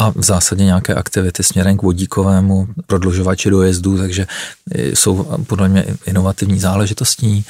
a 0.00 0.10
v 0.10 0.22
zásadě 0.22 0.64
nějaké 0.64 0.94
aktivity 0.94 1.42
směrem 1.42 1.76
k 1.76 1.82
vodíkovému 1.82 2.68
prodlužovači 2.86 3.50
dojezdu, 3.50 3.98
takže 3.98 4.26
jsou 4.94 5.26
podle 5.46 5.68
mě 5.68 5.84
inovativní 6.06 6.60
záležitostí. 6.60 7.44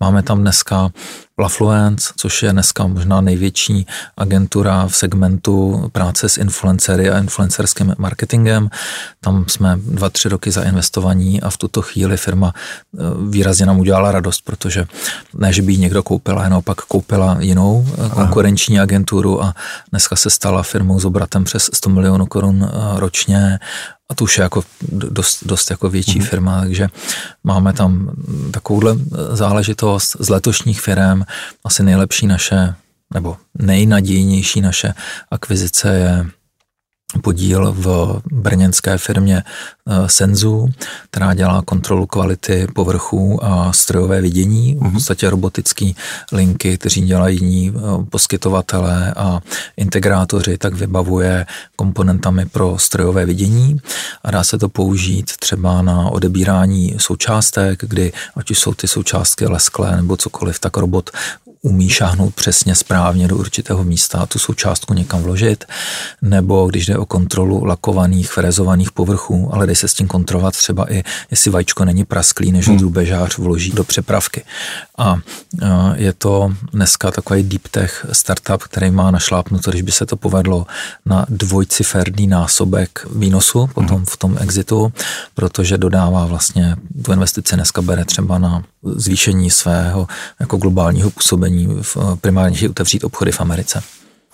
Máme 0.00 0.22
tam 0.22 0.40
dneska 0.40 0.90
Lafluence, 1.38 2.12
což 2.16 2.42
je 2.42 2.52
dneska 2.52 2.86
možná 2.86 3.20
největší 3.20 3.86
agentura 4.16 4.86
v 4.88 4.96
segmentu 4.96 5.88
práce 5.92 6.28
s 6.28 6.38
influencery 6.38 7.10
a 7.10 7.18
influencerským 7.18 7.94
marketingem. 7.98 8.70
Tam 9.20 9.44
jsme 9.48 9.76
dva, 9.76 10.10
tři 10.10 10.28
roky 10.28 10.50
zainvestovaní 10.50 11.42
a 11.42 11.50
v 11.50 11.58
tuto 11.58 11.82
chvíli 11.82 12.16
firma 12.16 12.52
eh, 12.54 12.98
výrazně 13.28 13.66
nám 13.66 13.78
udělala 13.78 14.12
radost, 14.12 14.40
protože 14.40 14.86
ne, 15.34 15.52
že 15.52 15.62
by 15.62 15.72
ji 15.72 15.78
někdo 15.78 16.02
koupila, 16.02 16.44
jenom 16.44 16.62
pak 16.62 16.80
koupila 16.80 17.36
jinou 17.40 17.86
eh, 17.88 18.08
konkurenční 18.08 18.80
agenturu 18.80 19.44
a 19.44 19.54
dneska 19.90 20.16
se 20.16 20.30
stala 20.30 20.62
firmou 20.62 21.00
s 21.00 21.04
obratem 21.04 21.44
přes 21.44 21.70
100 21.72 21.90
milionů 21.90 22.26
korun 22.26 22.64
eh, 22.64 23.00
ročně 23.00 23.58
a 24.10 24.14
to 24.14 24.24
už 24.24 24.38
je 24.38 24.42
jako 24.42 24.64
dost, 24.90 25.44
dost 25.46 25.70
jako 25.70 25.90
větší 25.90 26.20
mm-hmm. 26.20 26.28
firma, 26.28 26.60
takže 26.60 26.88
máme 27.44 27.72
tam 27.72 28.10
takovouhle 28.50 28.96
záležitost 29.32 30.16
z 30.20 30.28
letošních 30.28 30.80
firm. 30.80 31.22
Asi 31.64 31.82
nejlepší 31.82 32.26
naše, 32.26 32.74
nebo 33.14 33.36
nejnadějnější 33.58 34.60
naše 34.60 34.94
akvizice 35.30 35.94
je 35.94 36.26
podíl 37.22 37.74
v 37.78 38.20
brněnské 38.32 38.98
firmě 38.98 39.42
eh, 39.42 40.08
Senzu, 40.08 40.68
která 41.10 41.34
dělá 41.34 41.62
kontrolu 41.62 42.06
kvality 42.06 42.66
povrchů 42.74 43.44
a 43.44 43.72
strojové 43.72 44.20
vidění, 44.20 44.74
v 44.74 44.80
mhm. 44.80 44.92
podstatě 44.92 45.30
robotické 45.30 45.90
linky, 46.32 46.78
kteří 46.78 47.00
dělají 47.00 47.38
jiní 47.38 47.72
eh, 47.76 48.04
poskytovatelé 48.10 49.14
a 49.16 49.40
integrátoři, 49.76 50.58
tak 50.58 50.74
vybavuje 50.74 51.46
komponentami 51.76 52.46
pro 52.46 52.78
strojové 52.78 53.26
vidění 53.26 53.76
a 54.24 54.30
dá 54.30 54.44
se 54.44 54.58
to 54.58 54.68
použít 54.68 55.32
třeba 55.40 55.82
na 55.82 56.10
odebírání 56.10 56.94
součástek, 56.98 57.84
kdy 57.84 58.12
ať 58.36 58.50
už 58.50 58.58
jsou 58.58 58.74
ty 58.74 58.88
součástky 58.88 59.46
lesklé 59.46 59.96
nebo 59.96 60.16
cokoliv, 60.16 60.58
tak 60.58 60.76
robot 60.76 61.10
umí 61.64 61.88
šáhnout 61.88 62.34
přesně 62.34 62.74
správně 62.74 63.28
do 63.28 63.36
určitého 63.36 63.84
místa 63.84 64.18
a 64.18 64.26
tu 64.26 64.38
součástku 64.38 64.94
někam 64.94 65.22
vložit, 65.22 65.64
nebo 66.22 66.66
když 66.66 66.86
jde 66.86 66.98
o 66.98 67.06
kontrolu 67.06 67.64
lakovaných, 67.64 68.32
frezovaných 68.32 68.92
povrchů, 68.92 69.50
ale 69.52 69.66
jde 69.66 69.74
se 69.76 69.88
s 69.88 69.94
tím 69.94 70.08
kontrolovat 70.08 70.56
třeba 70.56 70.92
i, 70.92 71.02
jestli 71.30 71.50
vajíčko 71.50 71.84
není 71.84 72.04
prasklý, 72.04 72.52
než 72.52 72.68
hmm. 72.68 72.76
drubežář 72.76 73.38
vloží 73.38 73.70
do 73.70 73.84
přepravky. 73.84 74.44
A 74.98 75.16
je 75.94 76.12
to 76.12 76.52
dneska 76.72 77.10
takový 77.10 77.42
deep 77.42 77.68
tech 77.68 78.06
startup, 78.12 78.62
který 78.62 78.90
má 78.90 79.10
našlápnuto, 79.10 79.70
když 79.70 79.82
by 79.82 79.92
se 79.92 80.06
to 80.06 80.16
povedlo 80.16 80.66
na 81.06 81.26
dvojciferný 81.28 82.26
násobek 82.26 83.06
výnosu 83.14 83.66
potom 83.74 83.96
hmm. 83.96 84.06
v 84.06 84.16
tom 84.16 84.38
exitu, 84.40 84.92
protože 85.34 85.78
dodává 85.78 86.26
vlastně 86.26 86.76
tu 87.04 87.12
investici 87.12 87.56
dneska 87.56 87.82
bere 87.82 88.04
třeba 88.04 88.38
na 88.38 88.64
zvýšení 88.82 89.50
svého 89.50 90.06
jako 90.40 90.56
globálního 90.56 91.10
působení 91.10 91.53
v 91.82 91.96
primárně 92.20 92.68
otevřít 92.68 93.04
obchody 93.04 93.32
v 93.32 93.40
Americe. 93.40 93.82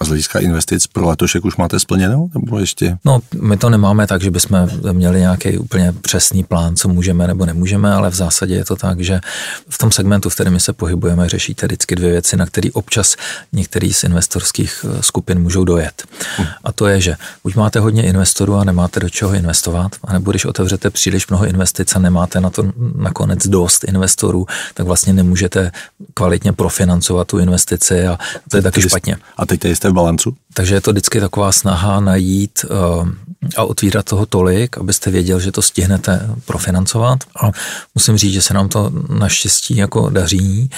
A 0.01 0.05
z 0.05 0.09
hlediska 0.09 0.39
investic 0.39 0.87
pro 0.87 1.09
letošek 1.09 1.45
už 1.45 1.57
máte 1.57 1.81
splněno? 1.81 2.29
Nebo 2.35 2.59
ještě? 2.59 2.99
No, 3.05 3.21
my 3.41 3.57
to 3.57 3.71
nemáme 3.71 4.07
tak, 4.07 4.23
že 4.23 4.31
bychom 4.31 4.69
měli 4.93 5.21
nějaký 5.21 5.59
úplně 5.59 5.93
přesný 5.93 6.45
plán, 6.45 6.77
co 6.77 6.89
můžeme 6.89 7.27
nebo 7.27 7.47
nemůžeme, 7.47 7.93
ale 7.93 8.11
v 8.11 8.15
zásadě 8.15 8.55
je 8.55 8.65
to 8.65 8.77
tak, 8.77 9.01
že 9.01 9.21
v 9.69 9.79
tom 9.79 9.93
segmentu, 9.93 10.31
v 10.31 10.35
kterém 10.35 10.61
se 10.61 10.73
pohybujeme, 10.73 11.29
řešíte 11.29 11.67
vždycky 11.67 11.95
dvě 11.95 12.11
věci, 12.11 12.37
na 12.37 12.47
které 12.47 12.69
občas 12.73 13.17
některý 13.53 13.93
z 13.93 14.05
investorských 14.05 14.85
eh, 14.85 15.03
skupin 15.03 15.39
můžou 15.43 15.65
dojet. 15.65 16.03
Hmm. 16.37 16.47
A 16.65 16.73
to 16.73 16.87
je, 16.87 17.01
že 17.01 17.17
buď 17.45 17.55
máte 17.55 17.81
hodně 17.81 18.03
investorů 18.03 18.55
a 18.55 18.65
nemáte 18.65 19.01
do 19.01 19.09
čeho 19.11 19.35
investovat, 19.35 19.93
anebo 20.05 20.31
když 20.31 20.45
otevřete 20.45 20.91
příliš 20.91 21.29
mnoho 21.29 21.47
investic 21.47 21.97
a 21.97 21.99
nemáte 21.99 22.41
na 22.41 22.51
to 22.51 22.73
nakonec 22.97 23.47
dost 23.47 23.85
investorů, 23.85 24.47
tak 24.75 24.87
vlastně 24.87 25.13
nemůžete 25.13 25.73
kvalitně 26.15 26.53
profinancovat 26.53 27.27
tu 27.27 27.39
investici 27.39 28.07
a 28.07 28.19
to 28.51 28.57
je 28.57 28.63
taky 28.63 28.83
špatně. 28.83 29.17
A 29.37 29.47
teď 29.47 29.65
jste 29.65 29.90
v 29.91 29.95
balancu? 29.95 30.37
Takže 30.55 30.75
je 30.75 30.81
to 30.81 30.91
vždycky 30.91 31.21
taková 31.21 31.53
snaha 31.53 32.01
najít 32.01 32.65
uh, 32.71 33.09
a 33.57 33.65
otvírat 33.65 34.05
toho 34.05 34.27
tolik, 34.27 34.79
abyste 34.79 35.11
věděl, 35.11 35.41
že 35.41 35.53
to 35.53 35.63
stihnete 35.63 36.31
profinancovat. 36.45 37.19
A 37.43 37.51
musím 37.95 38.17
říct, 38.17 38.33
že 38.33 38.43
se 38.43 38.55
nám 38.55 38.69
to 38.69 38.93
naštěstí 39.19 39.77
jako 39.77 40.11
daří. 40.11 40.71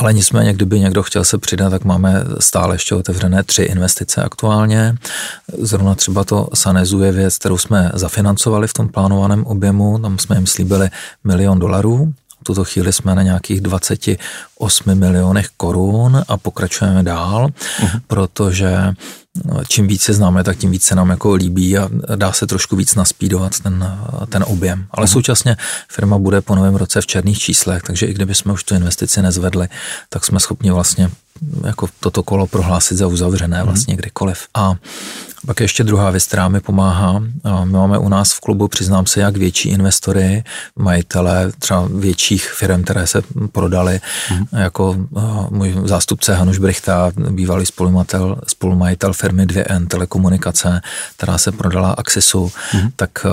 Ale 0.00 0.12
nicméně, 0.12 0.52
kdyby 0.52 0.80
někdo 0.80 1.02
chtěl 1.02 1.24
se 1.24 1.38
přidat, 1.38 1.70
tak 1.70 1.84
máme 1.84 2.24
stále 2.40 2.74
ještě 2.74 2.94
otevřené 2.94 3.42
tři 3.42 3.62
investice 3.62 4.22
aktuálně. 4.22 4.94
Zrovna 5.58 5.94
třeba 5.94 6.24
to 6.24 6.48
Sanezu 6.54 7.02
je 7.02 7.12
věc, 7.12 7.38
kterou 7.38 7.58
jsme 7.58 7.90
zafinancovali 7.94 8.68
v 8.68 8.72
tom 8.72 8.88
plánovaném 8.88 9.44
objemu, 9.44 9.98
tam 9.98 10.18
jsme 10.18 10.36
jim 10.36 10.46
slíbili 10.46 10.90
milion 11.24 11.58
dolarů 11.58 12.12
tuto 12.48 12.64
chvíli 12.64 12.92
jsme 12.92 13.14
na 13.14 13.22
nějakých 13.22 13.60
28 13.60 14.94
milionech 14.94 15.48
korun 15.56 16.24
a 16.28 16.36
pokračujeme 16.36 17.02
dál, 17.02 17.48
uh-huh. 17.48 18.00
protože 18.06 18.94
no, 19.44 19.64
čím 19.68 19.86
více 19.86 20.12
známe, 20.12 20.44
tak 20.44 20.56
tím 20.56 20.70
víc 20.70 20.84
se 20.84 20.94
nám 20.94 21.10
jako 21.10 21.34
líbí 21.34 21.78
a 21.78 21.88
dá 22.16 22.32
se 22.32 22.46
trošku 22.46 22.76
víc 22.76 22.94
naspídovat 22.94 23.60
ten, 23.60 23.98
ten 24.28 24.44
objem. 24.48 24.86
Ale 24.90 25.06
uh-huh. 25.06 25.12
současně 25.12 25.56
firma 25.92 26.18
bude 26.18 26.40
po 26.40 26.54
novém 26.54 26.74
roce 26.74 27.00
v 27.00 27.06
černých 27.06 27.38
číslech, 27.38 27.82
takže 27.82 28.06
i 28.06 28.14
kdyby 28.14 28.34
jsme 28.34 28.52
už 28.52 28.64
tu 28.64 28.74
investici 28.74 29.22
nezvedli, 29.22 29.68
tak 30.08 30.24
jsme 30.24 30.40
schopni 30.40 30.70
vlastně 30.70 31.10
jako 31.64 31.88
toto 32.00 32.22
kolo 32.22 32.46
prohlásit 32.46 32.98
za 32.98 33.06
uzavřené 33.06 33.62
vlastně 33.62 33.94
uh-huh. 33.94 33.98
kdykoliv. 33.98 34.48
A 34.54 34.74
pak 35.46 35.60
ještě 35.60 35.84
druhá 35.84 36.10
věc, 36.10 36.26
která 36.26 36.48
mi 36.48 36.60
pomáhá. 36.60 37.18
My 37.64 37.72
máme 37.72 37.98
u 37.98 38.08
nás 38.08 38.32
v 38.32 38.40
klubu, 38.40 38.68
přiznám 38.68 39.06
se, 39.06 39.20
jak 39.20 39.36
větší 39.36 39.68
investory, 39.68 40.44
majitele 40.76 41.52
třeba 41.58 41.88
větších 41.94 42.50
firm, 42.50 42.82
které 42.82 43.06
se 43.06 43.22
prodaly, 43.52 44.00
mm. 44.30 44.46
jako 44.52 44.96
můj 45.50 45.74
zástupce 45.84 46.34
Hanuš 46.34 46.58
Brichta, 46.58 47.12
bývalý 47.30 47.66
spolumajitel, 47.66 48.40
spolumajitel 48.46 49.12
firmy 49.12 49.46
2N 49.46 49.86
Telekomunikace, 49.86 50.80
která 51.16 51.38
se 51.38 51.52
prodala 51.52 51.90
Axisu, 51.90 52.52
mm. 52.74 52.90
tak 52.96 53.26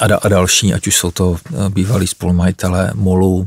a, 0.00 0.04
a 0.22 0.28
další, 0.28 0.74
ať 0.74 0.86
už 0.86 0.96
jsou 0.96 1.10
to 1.10 1.36
bývalí 1.68 2.06
spolumajitele 2.06 2.90
MOLu, 2.94 3.46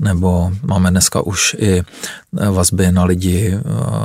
nebo 0.00 0.52
máme 0.62 0.90
dneska 0.90 1.20
už 1.20 1.56
i 1.58 1.78
eh, 1.78 2.50
vazby 2.50 2.92
na 2.92 3.04
lidi 3.04 3.54
eh, 3.54 3.62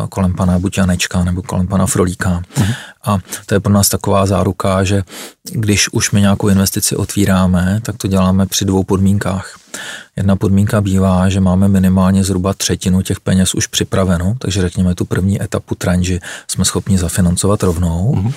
kolem 0.09 0.33
pana 0.33 0.59
Buťanečka 0.59 1.23
nebo 1.23 1.41
kolem 1.41 1.67
pana 1.67 1.85
Frolíka. 1.85 2.41
Uh-huh. 2.55 2.75
A 3.03 3.17
to 3.45 3.53
je 3.53 3.59
pro 3.59 3.73
nás 3.73 3.89
taková 3.89 4.25
záruka, 4.25 4.83
že 4.83 5.03
když 5.51 5.93
už 5.93 6.11
my 6.11 6.21
nějakou 6.21 6.47
investici 6.47 6.95
otvíráme, 6.95 7.79
tak 7.83 7.97
to 7.97 8.07
děláme 8.07 8.45
při 8.45 8.65
dvou 8.65 8.83
podmínkách. 8.83 9.57
Jedna 10.15 10.35
podmínka 10.35 10.81
bývá, 10.81 11.29
že 11.29 11.39
máme 11.39 11.67
minimálně 11.67 12.23
zhruba 12.23 12.53
třetinu 12.53 13.01
těch 13.01 13.19
peněz 13.19 13.55
už 13.55 13.67
připraveno, 13.67 14.35
takže 14.39 14.61
řekněme 14.61 14.95
tu 14.95 15.05
první 15.05 15.43
etapu 15.43 15.75
tranži 15.75 16.19
jsme 16.47 16.65
schopni 16.65 16.97
zafinancovat 16.97 17.63
rovnou. 17.63 18.13
Uh-huh. 18.15 18.33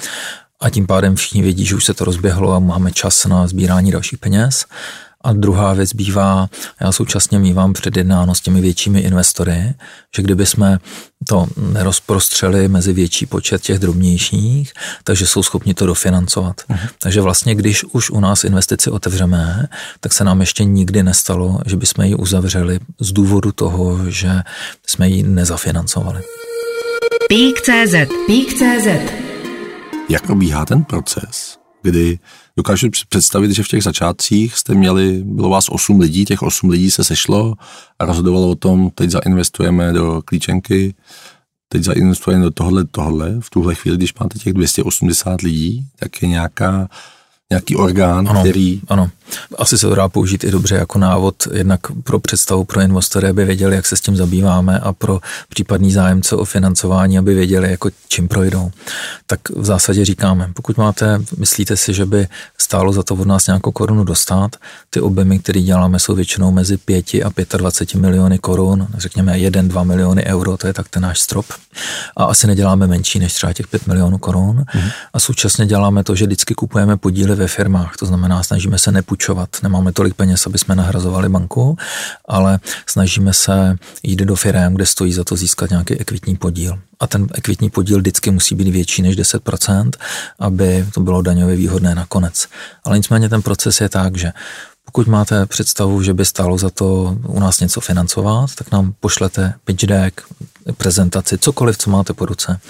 a 0.61 0.71
tím 0.71 0.87
pádem 0.87 1.17
všichni 1.17 1.43
vědí, 1.43 1.67
že 1.67 1.77
už 1.77 1.85
se 1.85 1.95
to 1.95 2.05
rozběhlo 2.05 2.53
a 2.53 2.59
máme 2.59 2.93
čas 2.93 3.25
na 3.25 3.47
sbírání 3.47 3.91
dalších 3.91 4.19
peněz. 4.19 4.65
A 5.25 5.33
druhá 5.33 5.73
věc 5.73 5.95
bývá, 5.95 6.49
já 6.81 6.93
současně 6.93 7.39
mývám 7.39 7.73
předjednáno 7.73 8.35
s 8.35 8.41
těmi 8.41 8.61
většími 8.61 9.01
investory, 9.01 9.75
že 10.17 10.23
kdyby 10.23 10.47
jsme 10.47 10.79
to 11.29 11.47
nerozprostřeli 11.57 12.69
mezi 12.69 12.93
větší 12.93 13.27
počet 13.27 13.63
těch 13.63 13.79
drobnějších, 13.79 14.73
takže 15.05 15.27
jsou 15.27 15.43
schopni 15.43 15.75
to 15.75 15.87
dofinancovat. 15.87 16.57
Uh-huh. 16.61 16.89
Takže 17.03 17.21
vlastně, 17.21 17.55
když 17.55 17.85
už 17.85 18.11
u 18.11 18.21
nás 18.21 18.45
investici 18.45 18.91
otevřeme, 18.91 19.69
tak 20.01 20.13
se 20.13 20.25
nám 20.25 20.41
ještě 20.41 20.65
nikdy 20.65 21.03
nestalo, 21.03 21.61
že 21.67 21.77
bychom 21.77 22.05
ji 22.05 22.15
uzavřeli 22.15 22.79
z 23.01 23.13
důvodu 23.13 23.53
toho, 23.53 24.11
že 24.11 24.43
jsme 24.87 25.09
ji 25.09 25.23
nezafinancovali. 25.23 26.23
Pík.cz 27.29 27.95
Pík.cz 28.27 28.87
Jak 30.09 30.27
probíhá 30.27 30.65
ten 30.65 30.85
proces, 30.85 31.59
kdy 31.83 32.19
dokážu 32.57 32.89
představit, 33.09 33.53
že 33.53 33.63
v 33.63 33.69
těch 33.69 33.83
začátcích 33.83 34.57
jste 34.57 34.75
měli, 34.75 35.23
bylo 35.25 35.49
vás 35.49 35.69
8 35.69 36.01
lidí, 36.01 36.25
těch 36.25 36.43
8 36.43 36.71
lidí 36.71 36.91
se 36.91 37.05
sešlo 37.05 37.55
a 37.99 38.05
rozhodovalo 38.05 38.51
o 38.51 38.55
tom, 38.55 38.91
teď 38.95 39.11
zainvestujeme 39.11 39.93
do 39.93 40.23
klíčenky, 40.25 40.95
teď 41.69 41.83
zainvestujeme 41.83 42.45
do 42.45 42.51
tohle, 42.51 42.85
tohle. 42.85 43.37
V 43.41 43.51
tuhle 43.51 43.75
chvíli, 43.75 43.97
když 43.97 44.15
máte 44.15 44.39
těch 44.39 44.53
280 44.53 45.41
lidí, 45.41 45.87
tak 45.99 46.23
je 46.23 46.29
nějaká 46.29 46.89
nějaký 47.51 47.77
orgán, 47.77 48.29
ano, 48.29 48.41
který... 48.41 48.81
Ano, 48.89 49.11
asi 49.59 49.79
se 49.79 49.89
to 49.89 49.95
dá 49.95 50.09
použít 50.09 50.45
i 50.45 50.51
dobře 50.51 50.75
jako 50.75 50.99
návod, 50.99 51.35
jednak 51.53 51.81
pro 52.05 52.19
představu 52.19 52.65
pro 52.65 52.81
investory, 52.81 53.29
aby 53.29 53.45
věděli, 53.45 53.77
jak 53.77 53.87
se 53.87 53.97
s 53.97 54.01
tím 54.01 54.17
zabýváme 54.17 54.79
a 54.79 54.93
pro 54.93 55.21
případný 55.49 55.93
zájemce 55.93 56.37
o 56.37 56.45
financování, 56.45 57.19
aby 57.19 57.35
věděli, 57.35 57.71
jako 57.71 57.91
čím 58.09 58.29
projdou. 58.29 58.71
Tak 59.27 59.41
v 59.57 59.65
zásadě 59.65 60.05
říkáme, 60.05 60.51
pokud 60.55 60.77
máte, 60.77 61.21
myslíte 61.37 61.77
si, 61.77 61.95
že 61.95 62.07
by 62.07 62.29
stálo 62.59 62.93
za 62.93 63.03
to 63.03 63.15
od 63.15 63.27
nás 63.27 63.47
nějakou 63.47 63.71
korunu 63.71 64.05
dostat, 64.05 64.57
ty 64.91 65.01
objemy, 65.01 65.39
které 65.39 65.61
děláme, 65.61 65.99
jsou 65.99 66.15
většinou 66.15 66.51
mezi 66.51 66.77
5 66.77 67.07
a 67.15 67.57
25 67.57 68.01
miliony 68.01 68.39
korun, 68.39 68.87
řekněme 68.99 69.33
1-2 69.33 69.85
miliony 69.85 70.25
euro, 70.25 70.57
to 70.57 70.67
je 70.67 70.73
tak 70.73 70.89
ten 70.89 71.03
náš 71.03 71.21
strop. 71.21 71.47
A 72.17 72.25
asi 72.25 72.47
neděláme 72.47 72.87
menší 72.87 73.19
než 73.19 73.35
třeba 73.35 73.53
těch 73.53 73.67
5 73.67 73.87
milionů 73.87 74.19
korun. 74.19 74.57
Mm-hmm. 74.57 74.91
A 75.13 75.21
současně 75.21 75.67
děláme 75.67 76.05
to, 76.05 76.15
že 76.15 76.27
vždycky 76.27 76.55
kupujeme 76.55 76.97
podíly 76.97 77.35
ve 77.35 77.49
firmách, 77.49 77.97
to 77.99 78.07
znamená, 78.07 78.43
snažíme 78.43 78.79
se 78.79 78.93
nepůjčovat. 79.15 79.49
Nemáme 79.63 79.93
tolik 79.93 80.15
peněz, 80.15 80.47
aby 80.47 80.59
jsme 80.59 80.75
nahrazovali 80.75 81.29
banku, 81.29 81.77
ale 82.29 82.59
snažíme 82.87 83.33
se 83.33 83.77
jít 84.03 84.21
do 84.21 84.37
firm, 84.37 84.75
kde 84.75 84.87
stojí 84.87 85.13
za 85.13 85.25
to 85.25 85.37
získat 85.37 85.71
nějaký 85.71 85.95
ekvitní 86.01 86.37
podíl. 86.37 86.79
A 87.01 87.07
ten 87.07 87.27
ekvitní 87.35 87.71
podíl 87.71 87.99
vždycky 87.99 88.31
musí 88.31 88.55
být 88.55 88.71
větší 88.71 89.03
než 89.03 89.17
10%, 89.17 89.91
aby 90.39 90.87
to 90.95 91.01
bylo 91.01 91.23
daňově 91.23 91.57
výhodné 91.57 91.95
nakonec. 91.95 92.47
Ale 92.85 92.97
nicméně 92.97 93.29
ten 93.29 93.43
proces 93.43 93.81
je 93.81 93.89
tak, 93.89 94.17
že 94.17 94.33
pokud 94.85 95.07
máte 95.07 95.47
představu, 95.47 96.03
že 96.03 96.15
by 96.15 96.25
stálo 96.25 96.59
za 96.59 96.71
to 96.71 97.17
u 97.27 97.41
nás 97.41 97.61
něco 97.61 97.81
financovat, 97.81 98.55
tak 98.55 98.73
nám 98.73 98.95
pošlete 99.01 99.55
pitch 99.65 99.85
deck, 99.85 100.21
prezentaci, 100.77 101.39
cokoliv, 101.39 101.79
co 101.79 101.91
máte 101.91 102.13
po 102.13 102.27
ruce. 102.27 102.61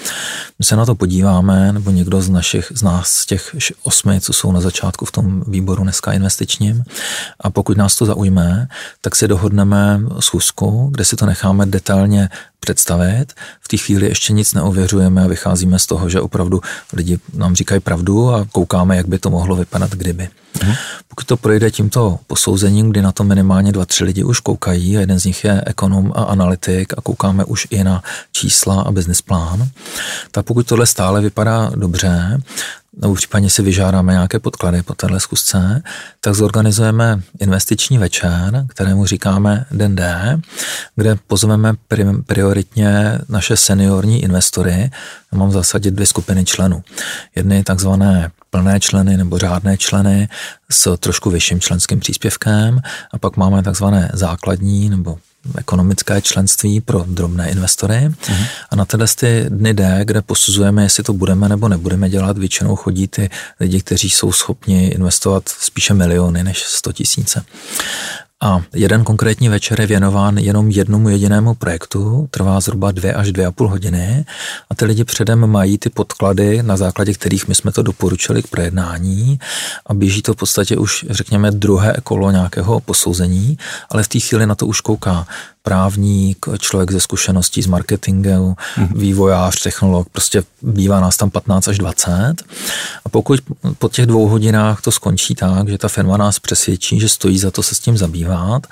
My 0.59 0.64
se 0.64 0.76
na 0.76 0.87
to 0.87 0.94
podíváme, 0.94 1.73
nebo 1.73 1.90
někdo 1.90 2.23
z 2.23 2.28
našich, 2.28 2.73
z 2.75 2.83
nás, 2.83 3.09
z 3.09 3.26
těch 3.26 3.56
osmi, 3.83 4.21
co 4.21 4.33
jsou 4.33 4.52
na 4.52 4.61
začátku 4.61 5.04
v 5.04 5.12
tom 5.12 5.44
výboru 5.47 5.83
dneska 5.83 6.12
investičním. 6.12 6.85
A 7.40 7.50
pokud 7.50 7.76
nás 7.76 7.97
to 7.97 8.06
zaujme, 8.06 8.68
tak 9.00 9.16
si 9.16 9.28
dohodneme 9.28 10.00
schůzku, 10.21 10.88
kde 10.92 11.04
si 11.04 11.16
to 11.16 11.26
necháme 11.26 11.66
detailně 11.66 12.28
představit. 12.64 13.26
V 13.61 13.68
té 13.68 13.76
chvíli 13.76 14.06
ještě 14.06 14.33
nic 14.33 14.54
neověřujeme 14.54 15.25
a 15.25 15.26
vycházíme 15.26 15.78
z 15.78 15.87
toho, 15.87 16.09
že 16.09 16.21
opravdu 16.21 16.61
lidi 16.92 17.18
nám 17.35 17.54
říkají 17.54 17.80
pravdu 17.80 18.35
a 18.35 18.47
koukáme, 18.52 18.97
jak 18.97 19.09
by 19.09 19.18
to 19.18 19.30
mohlo 19.30 19.56
vypadat, 19.56 19.90
kdyby. 19.90 20.28
Mhm. 20.62 20.75
Pokud 21.09 21.26
to 21.26 21.37
projde 21.37 21.71
tímto 21.71 22.18
posouzením, 22.26 22.90
kdy 22.90 23.02
na 23.02 23.12
to 23.12 23.25
minimálně 23.25 23.73
dva, 23.73 23.87
tři 23.87 24.04
lidi 24.04 24.25
už 24.25 24.40
koukají, 24.40 24.97
a 24.97 25.00
jeden 25.00 25.21
z 25.21 25.25
nich 25.25 25.44
je 25.44 25.62
ekonom 25.66 26.12
a 26.14 26.23
analytik 26.23 26.92
a 26.97 27.00
koukáme 27.00 27.44
už 27.44 27.66
i 27.71 27.85
na 27.85 28.02
čísla 28.33 28.83
a 28.83 28.92
business 28.92 29.23
plán, 29.23 29.68
tak 30.30 30.47
pokud 30.47 30.66
tohle 30.66 30.87
stále 30.87 31.21
vypadá 31.21 31.71
dobře, 31.75 32.40
nebo 32.97 33.15
případně 33.15 33.51
si 33.51 33.63
vyžádáme 33.63 34.13
nějaké 34.13 34.39
podklady 34.39 34.83
po 34.83 34.95
téhle 34.95 35.21
zkusce, 35.21 35.83
tak 36.21 36.35
zorganizujeme 36.35 37.21
investiční 37.40 37.99
večer, 37.99 38.66
kterému 38.68 39.07
říkáme 39.07 39.66
Den 39.71 39.97
D, 39.97 40.40
kde 40.97 41.16
pozveme 41.27 41.73
prioritně 42.27 43.18
naše 43.29 43.57
seniorní 43.57 44.23
investory. 44.23 44.90
Já 45.33 45.38
mám 45.38 45.49
v 45.49 45.53
zásadě 45.53 45.90
dvě 45.90 46.07
skupiny 46.07 46.45
členů. 46.45 46.83
Jedny 47.35 47.64
takzvané 47.64 48.31
plné 48.51 48.81
členy 48.81 49.16
nebo 49.16 49.38
řádné 49.38 49.77
členy 49.77 50.29
s 50.71 50.97
trošku 50.97 51.31
vyšším 51.31 51.61
členským 51.61 52.01
příspěvkem 52.01 52.81
a 53.12 53.18
pak 53.18 53.37
máme 53.37 53.62
takzvané 53.62 54.11
základní 54.12 54.90
nebo 54.90 55.18
ekonomické 55.59 56.22
členství 56.22 56.80
pro 56.80 57.04
drobné 57.09 57.50
investory. 57.50 57.94
Uh-huh. 57.94 58.46
A 58.70 58.76
na 58.76 58.85
tyhle 58.85 59.07
ty 59.16 59.46
dny 59.48 59.74
D, 59.74 60.00
kde 60.04 60.22
posuzujeme, 60.22 60.83
jestli 60.83 61.02
to 61.02 61.12
budeme 61.12 61.48
nebo 61.48 61.68
nebudeme 61.68 62.11
dělat, 62.11 62.38
většinou 62.38 62.76
chodí 62.76 63.09
ty 63.09 63.30
lidi, 63.61 63.80
kteří 63.80 64.11
jsou 64.11 64.33
schopni 64.33 64.87
investovat 64.88 65.48
spíše 65.48 65.94
miliony 65.94 66.44
než 66.44 66.64
100 66.64 66.92
tisíce. 66.92 67.44
A 68.42 68.62
jeden 68.75 69.05
konkrétní 69.05 69.49
večer 69.49 69.81
je 69.81 69.87
věnován 69.87 70.38
jenom 70.38 70.70
jednomu 70.70 71.09
jedinému 71.09 71.55
projektu, 71.55 72.29
trvá 72.31 72.61
zhruba 72.61 72.92
dvě 72.92 73.14
až 73.14 73.33
dvě 73.33 73.47
a 73.47 73.53
půl 73.53 73.68
hodiny 73.68 74.25
a 74.70 74.75
ty 74.75 74.85
lidi 74.85 75.05
předem 75.05 75.47
mají 75.47 75.79
ty 75.79 75.90
podklady, 75.90 76.62
na 76.62 76.77
základě 76.77 77.14
kterých 77.14 77.49
my 77.49 77.55
jsme 77.55 77.73
to 77.73 77.83
doporučili 77.83 78.42
k 78.42 78.47
projednání 78.47 79.38
a 79.87 79.94
běží 79.94 80.23
to 80.23 80.33
v 80.33 80.37
podstatě 80.37 80.77
už, 80.77 81.07
řekněme, 81.11 81.51
druhé 81.51 81.97
kolo 82.03 82.31
nějakého 82.31 82.81
posouzení, 82.81 83.59
ale 83.90 84.03
v 84.03 84.09
té 84.09 84.20
chvíli 84.20 84.47
na 84.47 84.55
to 84.55 84.66
už 84.66 84.81
kouká 84.81 85.27
právník, 85.64 86.46
člověk 86.59 86.90
ze 86.90 87.00
zkušeností 87.00 87.62
z 87.62 87.66
marketingu, 87.66 88.29
mm-hmm. 88.29 88.98
vývojář, 88.98 89.62
technolog, 89.62 90.09
prostě 90.12 90.42
bývá 90.62 91.00
nás 91.00 91.16
tam 91.16 91.31
15 91.31 91.68
až 91.68 91.79
20. 91.79 92.35
A 93.05 93.09
pokud 93.09 93.40
po 93.79 93.88
těch 93.88 94.07
dvou 94.07 94.29
hodinách 94.29 94.81
to 94.81 94.92
skončí 94.92 95.35
tak, 95.35 95.68
že 95.68 95.79
ta 95.79 95.88
firma 95.88 96.16
nás 96.16 96.38
přesvědčí, 96.38 97.00
že 97.00 97.09
stojí 97.09 97.38
za 97.38 97.50
to 97.50 97.62
se 97.62 97.74
s 97.74 97.81
tím 97.81 97.96
zabývat, 97.96 98.66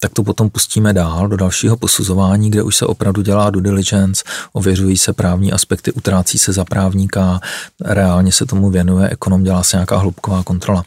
tak 0.00 0.12
to 0.12 0.22
potom 0.22 0.50
pustíme 0.50 0.92
dál 0.92 1.28
do 1.28 1.36
dalšího 1.36 1.76
posuzování, 1.76 2.50
kde 2.50 2.62
už 2.62 2.76
se 2.76 2.86
opravdu 2.86 3.22
dělá 3.22 3.50
due 3.50 3.62
diligence, 3.62 4.24
ověřují 4.52 4.96
se 4.96 5.12
právní 5.12 5.52
aspekty, 5.52 5.92
utrácí 5.92 6.38
se 6.38 6.52
za 6.52 6.64
právníka, 6.64 7.40
reálně 7.84 8.32
se 8.32 8.46
tomu 8.46 8.70
věnuje, 8.70 9.08
ekonom 9.08 9.42
dělá 9.42 9.62
se 9.62 9.76
nějaká 9.76 9.96
hloubková 9.96 10.42
kontrola. 10.42 10.84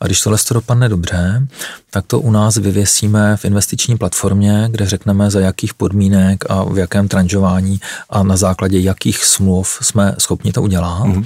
A 0.00 0.06
když 0.06 0.20
tohle 0.20 0.38
to 0.48 0.54
dopadne 0.54 0.88
dobře, 0.88 1.46
tak 1.90 2.06
to 2.06 2.20
u 2.20 2.30
nás 2.30 2.56
vyvěsíme 2.56 3.36
v 3.36 3.44
investiční 3.44 3.98
platformě, 3.98 4.68
kde 4.70 4.81
řekneme, 4.86 5.30
za 5.30 5.40
jakých 5.40 5.74
podmínek 5.74 6.44
a 6.50 6.64
v 6.64 6.78
jakém 6.78 7.08
tranžování 7.08 7.80
a 8.10 8.22
na 8.22 8.36
základě 8.36 8.80
jakých 8.80 9.24
smluv 9.24 9.78
jsme 9.82 10.14
schopni 10.18 10.52
to 10.52 10.62
udělat. 10.62 11.02
Mm-hmm. 11.02 11.24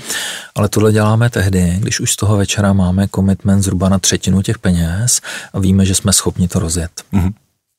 Ale 0.55 0.69
tohle 0.69 0.93
děláme 0.93 1.31
tehdy, 1.31 1.77
když 1.79 2.01
už 2.01 2.13
z 2.13 2.17
toho 2.17 2.37
večera 2.37 2.73
máme 2.73 3.09
commitment 3.15 3.63
zhruba 3.63 3.89
na 3.89 3.99
třetinu 3.99 4.43
těch 4.43 4.59
peněz 4.59 5.21
a 5.53 5.59
víme, 5.59 5.87
že 5.87 5.95
jsme 5.95 6.13
schopni 6.13 6.49
to 6.49 6.59
rozjet. 6.59 6.91
Mm-hmm. 7.13 7.33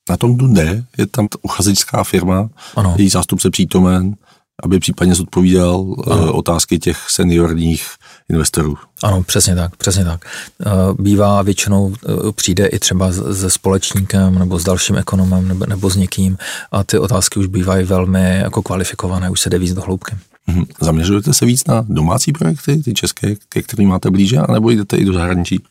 Na 0.09 0.17
tom 0.17 0.37
dne 0.37 0.85
je 0.97 1.07
tam 1.07 1.27
uchazečská 1.41 2.03
firma, 2.03 2.49
ano. 2.75 2.95
její 2.97 3.09
zástupce 3.09 3.49
přítomen, 3.49 4.15
aby 4.63 4.79
případně 4.79 5.15
zodpovídal 5.15 5.85
eh, 6.07 6.13
ano. 6.13 6.33
otázky 6.33 6.79
těch 6.79 6.97
seniorních 7.09 7.87
investorů. 8.29 8.77
Ano, 9.03 9.23
přesně 9.23 9.55
tak, 9.55 9.75
přesně 9.75 10.05
tak. 10.05 10.25
Eh, 10.65 10.69
bývá 10.99 11.41
většinou, 11.41 11.93
eh, 11.93 12.31
přijde 12.31 12.65
i 12.65 12.79
třeba 12.79 13.11
se 13.11 13.49
společníkem 13.49 14.39
nebo 14.39 14.59
s 14.59 14.63
dalším 14.63 14.97
ekonomem 14.97 15.47
nebo, 15.47 15.65
nebo 15.65 15.89
s 15.89 15.95
někým 15.95 16.37
a 16.71 16.83
ty 16.83 16.99
otázky 16.99 17.39
už 17.39 17.47
bývají 17.47 17.85
velmi 17.85 18.37
jako 18.37 18.61
kvalifikované, 18.61 19.29
už 19.29 19.39
se 19.39 19.49
jde 19.49 19.59
víc 19.59 19.73
do 19.73 19.81
hloubky. 19.81 20.15
Mhm. 20.47 20.65
Zaměřujete 20.81 21.33
se 21.33 21.45
víc 21.45 21.65
na 21.65 21.85
domácí 21.89 22.31
projekty, 22.31 22.77
ty 22.77 22.93
české, 22.93 23.35
ke 23.49 23.61
kterým 23.61 23.89
máte 23.89 24.11
blíže, 24.11 24.37
anebo 24.37 24.69
jdete 24.69 24.97
i 24.97 25.05
do 25.05 25.13
zahraničí? 25.13 25.63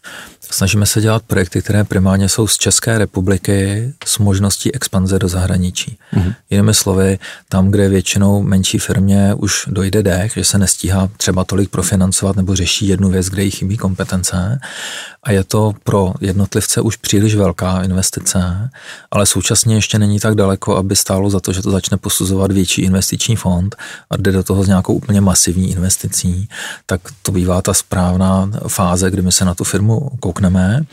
Snažíme 0.51 0.87
se 0.87 1.01
dělat 1.01 1.23
projekty, 1.27 1.63
které 1.63 1.85
primárně 1.85 2.29
jsou 2.29 2.47
z 2.47 2.59
České 2.59 2.99
republiky 2.99 3.93
s 4.05 4.19
možností 4.19 4.75
expanze 4.75 5.19
do 5.19 5.29
zahraničí. 5.29 5.99
Mm-hmm. 6.15 6.35
Jinými 6.51 6.75
slovy, 6.75 7.19
tam, 7.49 7.71
kde 7.71 7.89
většinou 7.89 8.43
menší 8.43 8.79
firmě 8.79 9.35
už 9.35 9.65
dojde 9.67 10.03
dech, 10.03 10.33
že 10.33 10.45
se 10.45 10.59
nestíhá 10.59 11.09
třeba 11.17 11.45
tolik 11.45 11.71
profinancovat 11.71 12.37
nebo 12.37 12.57
řeší 12.57 12.89
jednu 12.89 13.11
věc, 13.11 13.27
kde 13.27 13.43
jí 13.43 13.51
chybí 13.51 13.77
kompetence 13.77 14.61
a 15.27 15.33
je 15.33 15.45
to 15.45 15.73
pro 15.85 16.15
jednotlivce 16.21 16.81
už 16.81 16.97
příliš 16.97 17.35
velká 17.35 17.83
investice, 17.83 18.71
ale 19.11 19.27
současně 19.27 19.75
ještě 19.75 19.99
není 19.99 20.21
tak 20.21 20.35
daleko, 20.35 20.77
aby 20.77 20.97
stálo 20.97 21.31
za 21.31 21.41
to, 21.41 21.53
že 21.53 21.63
to 21.63 21.71
začne 21.71 21.97
posuzovat 21.97 22.53
větší 22.53 22.83
investiční 22.83 23.37
fond 23.37 23.77
a 24.11 24.17
jde 24.17 24.33
do 24.33 24.43
toho 24.43 24.65
s 24.65 24.69
nějakou 24.69 24.95
úplně 24.95 25.21
masivní 25.21 25.71
investicí, 25.71 26.49
tak 26.87 27.01
to 27.23 27.33
bývá 27.33 27.63
ta 27.63 27.75
správná 27.75 28.51
fáze, 28.69 29.11
kdy 29.11 29.23
my 29.23 29.33
se 29.33 29.45
na 29.45 29.55
tu 29.55 29.65
firmu 29.65 30.11
nafoukneme 30.37 30.85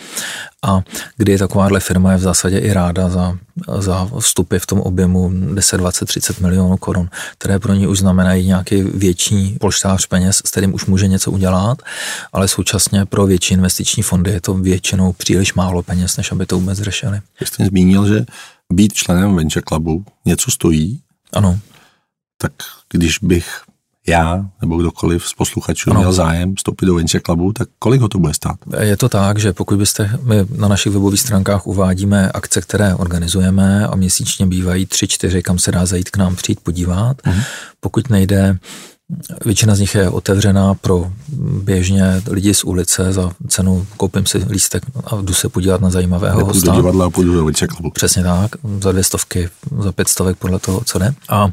a 0.64 0.84
kdy 1.18 1.38
takováhle 1.38 1.80
firma 1.80 2.12
je 2.12 2.18
v 2.18 2.22
zásadě 2.22 2.60
i 2.60 2.74
ráda 2.74 3.10
za, 3.10 3.38
za 3.78 4.10
vstupy 4.20 4.58
v 4.58 4.66
tom 4.66 4.80
objemu 4.80 5.32
10, 5.54 5.78
20, 5.78 6.06
30 6.06 6.40
milionů 6.40 6.78
korun, 6.78 7.10
které 7.38 7.60
pro 7.60 7.74
ní 7.74 7.88
už 7.88 8.00
znamenají 8.00 8.48
nějaký 8.48 8.84
větší 8.84 9.58
polštář 9.60 10.06
peněz, 10.06 10.38
s 10.38 10.52
kterým 10.52 10.74
už 10.74 10.86
může 10.86 11.08
něco 11.08 11.32
udělat, 11.32 11.82
ale 12.34 12.48
současně 12.48 13.06
pro 13.06 13.26
větší 13.26 13.54
investiční 13.54 14.04
fondy 14.04 14.32
je 14.32 14.42
to 14.42 14.54
většinou 14.54 15.14
příliš 15.14 15.54
málo 15.54 15.84
peněz, 15.84 16.18
než 16.18 16.32
aby 16.32 16.46
to 16.46 16.60
vůbec 16.60 16.80
řešili. 16.80 17.22
Vy 17.40 17.46
jste 17.46 17.66
zmínil, 17.66 18.08
že 18.08 18.26
být 18.74 18.94
členem 18.94 19.36
Venture 19.36 19.64
Clubu 19.68 20.06
něco 20.26 20.52
stojí. 20.52 21.00
Ano. 21.34 21.60
Tak 22.38 22.52
když 22.92 23.20
bych 23.20 23.62
já 24.08 24.46
nebo 24.62 24.78
kdokoliv 24.78 25.28
z 25.28 25.34
posluchačů 25.34 25.92
ano. 25.92 26.00
měl 26.00 26.14
zájem 26.14 26.56
vstoupit 26.56 26.86
do 26.86 26.96
Venture 26.96 27.22
Clubu, 27.22 27.54
tak 27.54 27.70
kolik 27.80 28.02
ho 28.02 28.08
to 28.08 28.20
bude 28.20 28.34
stát? 28.34 28.56
Je 28.80 28.98
to 28.98 29.10
tak, 29.10 29.40
že 29.40 29.54
pokud 29.54 29.78
byste, 29.78 30.20
my 30.24 30.36
na 30.58 30.68
našich 30.68 30.92
webových 30.92 31.20
stránkách 31.20 31.68
uvádíme 31.68 32.32
akce, 32.32 32.62
které 32.62 32.96
organizujeme 32.96 33.88
a 33.88 33.96
měsíčně 33.96 34.46
bývají 34.46 34.86
tři, 34.86 35.08
čtyři, 35.08 35.44
kam 35.44 35.60
se 35.60 35.72
dá 35.72 35.86
zajít 35.86 36.10
k 36.10 36.18
nám 36.18 36.36
přijít 36.36 36.60
podívat. 36.60 37.18
Uh-huh. 37.22 37.44
Pokud 37.80 38.10
nejde 38.10 38.58
Většina 39.46 39.76
z 39.76 39.80
nich 39.80 39.96
je 39.96 40.10
otevřená 40.10 40.74
pro 40.74 41.12
běžně 41.64 42.22
lidi 42.30 42.54
z 42.54 42.64
ulice 42.64 43.14
za 43.14 43.32
cenu, 43.48 43.88
koupím 43.98 44.26
si 44.26 44.38
lístek 44.38 44.84
a 45.06 45.16
jdu 45.22 45.34
se 45.34 45.50
podívat 45.50 45.82
na 45.82 45.90
zajímavého 45.90 46.38
Nepůjdu 46.38 46.54
hosta. 46.54 46.72
do 46.72 46.78
divadla 46.78 47.06
a 47.06 47.10
půjdu 47.10 47.34
do. 47.34 47.52
Přesně 47.94 48.24
tak, 48.24 48.52
za 48.82 48.92
dvě 48.92 49.04
stovky, 49.04 49.50
za 49.80 49.92
pět 49.92 50.08
stovek 50.08 50.38
podle 50.38 50.60
toho, 50.60 50.82
co 50.86 51.00
jde. 51.00 51.14
A 51.30 51.50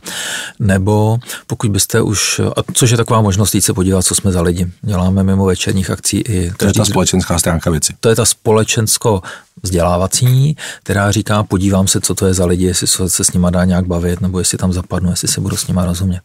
nebo 0.58 1.18
pokud 1.46 1.70
byste 1.70 2.00
už, 2.00 2.40
a 2.56 2.62
což 2.72 2.90
je 2.90 2.96
taková 2.96 3.20
možnost 3.20 3.54
jít 3.54 3.62
se 3.62 3.72
podívat, 3.72 4.02
co 4.02 4.14
jsme 4.14 4.32
za 4.32 4.42
lidi. 4.42 4.70
Děláme 4.82 5.22
mimo 5.22 5.44
večerních 5.44 5.90
akcí 5.90 6.18
i... 6.18 6.52
To 6.56 6.66
je 6.66 6.72
ta 6.72 6.84
společenská 6.84 7.38
stránka 7.38 7.70
věci. 7.70 7.94
To 8.00 8.08
je 8.08 8.16
ta 8.16 8.24
společensko 8.24 9.22
vzdělávací, 9.62 10.56
která 10.82 11.10
říká, 11.10 11.42
podívám 11.42 11.88
se, 11.88 12.00
co 12.00 12.14
to 12.14 12.26
je 12.26 12.34
za 12.34 12.46
lidi, 12.46 12.64
jestli 12.64 12.86
se 12.86 13.24
s 13.24 13.32
nima 13.32 13.50
dá 13.50 13.64
nějak 13.64 13.86
bavit, 13.86 14.20
nebo 14.20 14.38
jestli 14.38 14.58
tam 14.58 14.72
zapadnu, 14.72 15.10
jestli 15.10 15.28
se 15.28 15.40
budu 15.40 15.56
s 15.56 15.66
nima 15.66 15.84
rozumět. 15.84 16.22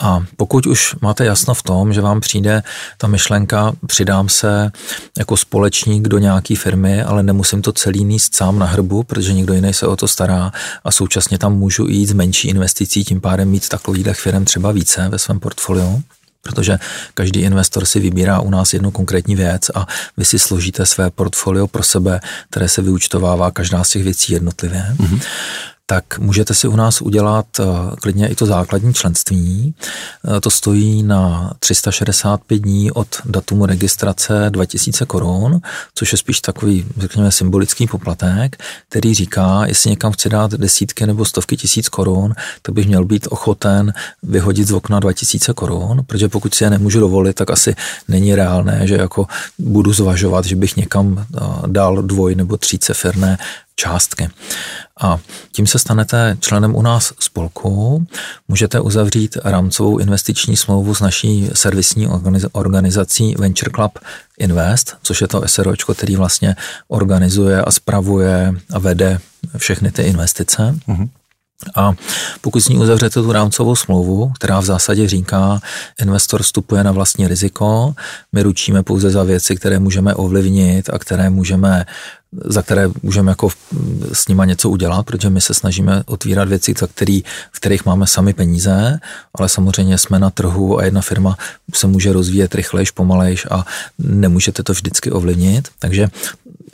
A 0.00 0.24
pokud 0.36 0.66
už 0.66 0.96
máte 1.00 1.24
jasno 1.24 1.54
v 1.54 1.62
tom, 1.62 1.92
že 1.92 2.00
vám 2.00 2.20
přijde 2.20 2.62
ta 2.98 3.06
myšlenka, 3.06 3.72
přidám 3.86 4.28
se 4.28 4.72
jako 5.18 5.36
společník 5.36 6.08
do 6.08 6.18
nějaké 6.18 6.56
firmy, 6.56 7.02
ale 7.02 7.22
nemusím 7.22 7.62
to 7.62 7.72
celý 7.72 8.04
níst 8.04 8.36
sám 8.36 8.58
na 8.58 8.66
hrbu, 8.66 9.02
protože 9.02 9.32
někdo 9.32 9.54
jiný 9.54 9.74
se 9.74 9.86
o 9.86 9.96
to 9.96 10.08
stará 10.08 10.52
a 10.84 10.90
současně 10.90 11.38
tam 11.38 11.56
můžu 11.56 11.86
jít 11.86 12.06
s 12.06 12.12
menší 12.12 12.48
investicí, 12.48 13.04
tím 13.04 13.20
pádem 13.20 13.48
mít 13.48 13.68
takových 13.68 14.06
firm 14.12 14.44
třeba 14.44 14.72
více 14.72 15.08
ve 15.08 15.18
svém 15.18 15.40
portfoliu, 15.40 16.02
protože 16.42 16.78
každý 17.14 17.40
investor 17.40 17.84
si 17.84 18.00
vybírá 18.00 18.40
u 18.40 18.50
nás 18.50 18.72
jednu 18.72 18.90
konkrétní 18.90 19.36
věc 19.36 19.70
a 19.74 19.86
vy 20.16 20.24
si 20.24 20.38
složíte 20.38 20.86
své 20.86 21.10
portfolio 21.10 21.66
pro 21.66 21.82
sebe, 21.82 22.20
které 22.50 22.68
se 22.68 22.82
vyučtovává 22.82 23.50
každá 23.50 23.84
z 23.84 23.88
těch 23.88 24.04
věcí 24.04 24.32
jednotlivě. 24.32 24.86
Mm-hmm 24.96 25.20
tak 25.86 26.18
můžete 26.18 26.54
si 26.54 26.68
u 26.68 26.76
nás 26.76 27.02
udělat 27.02 27.46
eh, 27.60 27.64
klidně 28.00 28.28
i 28.28 28.34
to 28.34 28.46
základní 28.46 28.94
členství. 28.94 29.74
Eh, 30.36 30.40
to 30.40 30.50
stojí 30.50 31.02
na 31.02 31.52
365 31.58 32.58
dní 32.58 32.92
od 32.92 33.08
datumu 33.24 33.66
registrace 33.66 34.46
2000 34.50 35.06
korun, 35.06 35.60
což 35.94 36.12
je 36.12 36.18
spíš 36.18 36.40
takový, 36.40 36.86
řekněme, 36.96 37.32
symbolický 37.32 37.86
poplatek, 37.86 38.56
který 38.88 39.14
říká, 39.14 39.62
jestli 39.66 39.90
někam 39.90 40.12
chci 40.12 40.28
dát 40.28 40.50
desítky 40.50 41.06
nebo 41.06 41.24
stovky 41.24 41.56
tisíc 41.56 41.88
korun, 41.88 42.34
tak 42.62 42.74
bych 42.74 42.86
měl 42.86 43.04
být 43.04 43.26
ochoten 43.30 43.92
vyhodit 44.22 44.68
z 44.68 44.72
okna 44.72 45.00
2000 45.00 45.52
korun, 45.52 46.00
protože 46.06 46.28
pokud 46.28 46.54
si 46.54 46.64
je 46.64 46.70
nemůžu 46.70 47.00
dovolit, 47.00 47.34
tak 47.34 47.50
asi 47.50 47.74
není 48.08 48.34
reálné, 48.34 48.86
že 48.86 48.94
jako 48.94 49.26
budu 49.58 49.92
zvažovat, 49.92 50.44
že 50.44 50.56
bych 50.56 50.76
někam 50.76 51.18
eh, 51.18 51.40
dal 51.66 52.02
dvoj 52.02 52.34
nebo 52.34 52.56
tříceferné 52.56 53.38
částky. 53.76 54.28
A 55.00 55.18
tím 55.52 55.66
se 55.66 55.78
stanete 55.78 56.36
členem 56.40 56.76
u 56.76 56.82
nás 56.82 57.12
spolku, 57.20 58.06
můžete 58.48 58.80
uzavřít 58.80 59.36
rámcovou 59.44 59.98
investiční 59.98 60.56
smlouvu 60.56 60.94
s 60.94 61.00
naší 61.00 61.50
servisní 61.52 62.08
organizací 62.52 63.34
Venture 63.38 63.70
Club 63.74 63.98
Invest, 64.38 64.96
což 65.02 65.20
je 65.20 65.28
to 65.28 65.42
SROčko, 65.46 65.94
který 65.94 66.16
vlastně 66.16 66.56
organizuje 66.88 67.62
a 67.62 67.70
spravuje 67.70 68.54
a 68.72 68.78
vede 68.78 69.18
všechny 69.56 69.90
ty 69.90 70.02
investice. 70.02 70.74
Mm-hmm. 70.88 71.08
A 71.76 71.92
pokud 72.40 72.60
s 72.60 72.68
ní 72.68 72.78
uzavřete 72.78 73.22
tu 73.22 73.32
rámcovou 73.32 73.76
smlouvu, 73.76 74.32
která 74.38 74.60
v 74.60 74.64
zásadě 74.64 75.08
říká, 75.08 75.60
investor 76.00 76.42
vstupuje 76.42 76.84
na 76.84 76.92
vlastní 76.92 77.28
riziko, 77.28 77.94
my 78.32 78.42
ručíme 78.42 78.82
pouze 78.82 79.10
za 79.10 79.22
věci, 79.22 79.56
které 79.56 79.78
můžeme 79.78 80.14
ovlivnit 80.14 80.90
a 80.90 80.98
které 80.98 81.30
můžeme 81.30 81.86
za 82.44 82.62
které 82.62 82.88
můžeme 83.02 83.30
jako 83.30 83.48
s 84.12 84.28
nima 84.28 84.44
něco 84.44 84.70
udělat, 84.70 85.06
protože 85.06 85.30
my 85.30 85.40
se 85.40 85.54
snažíme 85.54 86.02
otvírat 86.06 86.48
věci, 86.48 86.74
za 86.78 86.86
který, 86.86 87.22
v 87.52 87.56
kterých 87.56 87.84
máme 87.84 88.06
sami 88.06 88.32
peníze, 88.32 88.98
ale 89.34 89.48
samozřejmě 89.48 89.98
jsme 89.98 90.18
na 90.18 90.30
trhu 90.30 90.78
a 90.78 90.84
jedna 90.84 91.00
firma 91.00 91.36
se 91.74 91.86
může 91.86 92.12
rozvíjet 92.12 92.54
rychlejš, 92.54 92.90
pomalejš 92.90 93.46
a 93.50 93.66
nemůžete 93.98 94.62
to 94.62 94.72
vždycky 94.72 95.10
ovlivnit. 95.10 95.68
Takže 95.78 96.08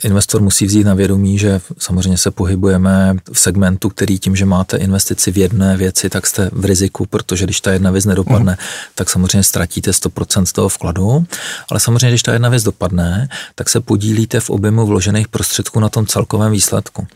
investor 0.03 0.41
musí 0.41 0.65
vzít 0.65 0.83
na 0.83 0.93
vědomí, 0.93 1.37
že 1.37 1.61
samozřejmě 1.77 2.17
se 2.17 2.31
pohybujeme 2.31 3.15
v 3.33 3.39
segmentu, 3.39 3.89
který 3.89 4.19
tím, 4.19 4.35
že 4.35 4.45
máte 4.45 4.77
investici 4.77 5.31
v 5.31 5.37
jedné 5.37 5.77
věci, 5.77 6.09
tak 6.09 6.27
jste 6.27 6.49
v 6.53 6.65
riziku, 6.65 7.05
protože 7.05 7.45
když 7.45 7.61
ta 7.61 7.71
jedna 7.71 7.91
věc 7.91 8.05
nedopadne, 8.05 8.53
uh-huh. 8.53 8.91
tak 8.95 9.09
samozřejmě 9.09 9.43
ztratíte 9.43 9.91
100% 9.91 10.43
z 10.43 10.53
toho 10.53 10.69
vkladu, 10.69 11.25
ale 11.71 11.79
samozřejmě, 11.79 12.09
když 12.09 12.23
ta 12.23 12.33
jedna 12.33 12.49
věc 12.49 12.63
dopadne, 12.63 13.29
tak 13.55 13.69
se 13.69 13.81
podílíte 13.81 14.39
v 14.39 14.49
objemu 14.49 14.85
vložených 14.85 15.27
prostředků 15.27 15.79
na 15.79 15.89
tom 15.89 16.05
celkovém 16.05 16.51
výsledku. 16.51 17.07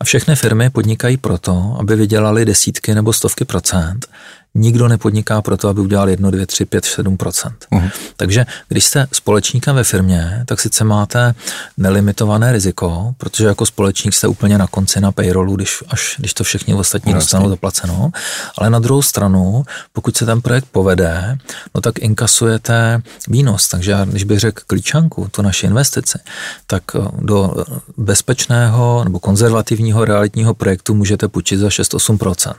A 0.00 0.04
všechny 0.04 0.36
firmy 0.36 0.70
podnikají 0.70 1.16
proto, 1.16 1.76
aby 1.78 1.96
vydělali 1.96 2.44
desítky 2.44 2.94
nebo 2.94 3.12
stovky 3.12 3.44
procent, 3.44 4.06
nikdo 4.54 4.88
nepodniká 4.88 5.42
proto, 5.42 5.68
aby 5.68 5.80
udělal 5.80 6.08
1, 6.08 6.30
2, 6.30 6.46
3, 6.46 6.64
5, 6.64 6.84
7 6.84 7.16
uh-huh. 7.16 7.90
Takže 8.16 8.46
když 8.68 8.84
jste 8.84 9.06
společníkem 9.12 9.76
ve 9.76 9.84
firmě, 9.84 10.44
tak 10.46 10.60
sice 10.60 10.84
máte 10.84 11.34
nelimitované 11.76 12.23
riziko, 12.52 13.14
protože 13.18 13.46
jako 13.46 13.66
společník 13.66 14.14
jste 14.14 14.28
úplně 14.28 14.58
na 14.58 14.66
konci 14.66 15.00
na 15.00 15.12
payrollu, 15.12 15.56
když, 15.56 15.84
až, 15.88 16.16
když 16.18 16.34
to 16.34 16.44
všichni 16.44 16.74
ostatní 16.74 17.12
no, 17.12 17.18
dostanou 17.18 17.48
zaplaceno, 17.48 18.10
ale 18.58 18.70
na 18.70 18.78
druhou 18.78 19.02
stranu, 19.02 19.64
pokud 19.92 20.16
se 20.16 20.26
ten 20.26 20.40
projekt 20.40 20.66
povede, 20.72 21.38
no 21.74 21.80
tak 21.80 21.98
inkasujete 21.98 23.02
výnos. 23.28 23.68
Takže 23.68 23.90
já, 23.90 24.04
když 24.04 24.24
bych 24.24 24.38
řekl 24.38 24.62
klíčanku, 24.66 25.28
tu 25.30 25.42
naši 25.42 25.66
investici, 25.66 26.18
tak 26.66 26.82
eh, 26.94 26.98
do 27.18 27.64
bezpečného 27.96 29.04
nebo 29.04 29.20
konzervativního 29.20 30.04
realitního 30.04 30.54
projektu 30.54 30.94
můžete 30.94 31.28
půjčit 31.28 31.58
za 31.58 31.68
6-8%. 31.68 32.54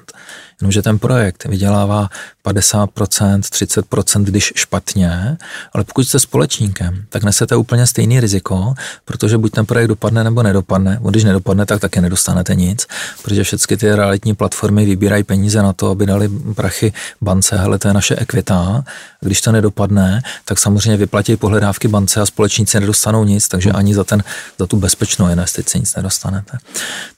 Jenomže 0.61 0.81
ten 0.81 0.99
projekt 0.99 1.45
vydělává 1.45 2.09
50%, 2.45 3.39
30%, 3.39 4.23
když 4.23 4.53
špatně, 4.55 5.37
ale 5.73 5.83
pokud 5.83 6.03
jste 6.03 6.19
společníkem, 6.19 7.05
tak 7.09 7.23
nesete 7.23 7.55
úplně 7.55 7.87
stejný 7.87 8.19
riziko, 8.19 8.73
protože 9.05 9.37
buď 9.37 9.51
ten 9.51 9.65
projekt 9.65 9.87
dopadne 9.87 10.23
nebo 10.23 10.43
nedopadne, 10.43 10.99
když 11.09 11.23
nedopadne, 11.23 11.65
tak 11.65 11.79
taky 11.79 12.01
nedostanete 12.01 12.55
nic, 12.55 12.87
protože 13.23 13.43
všechny 13.43 13.77
ty 13.77 13.95
realitní 13.95 14.35
platformy 14.35 14.85
vybírají 14.85 15.23
peníze 15.23 15.61
na 15.61 15.73
to, 15.73 15.89
aby 15.89 16.05
dali 16.05 16.29
prachy 16.55 16.93
bance, 17.21 17.57
hele, 17.57 17.79
to 17.79 17.87
je 17.87 17.93
naše 17.93 18.15
ekvita, 18.15 18.83
když 19.21 19.41
to 19.41 19.51
nedopadne, 19.51 20.21
tak 20.45 20.59
samozřejmě 20.59 20.97
vyplatí 20.97 21.35
pohledávky 21.35 21.87
bance 21.87 22.21
a 22.21 22.25
společníci 22.25 22.79
nedostanou 22.79 23.23
nic, 23.23 23.47
takže 23.47 23.71
ani 23.71 23.93
za, 23.93 24.03
ten, 24.03 24.23
za 24.59 24.67
tu 24.67 24.77
bezpečnou 24.77 25.29
investici 25.29 25.79
nic 25.79 25.95
nedostanete. 25.95 26.57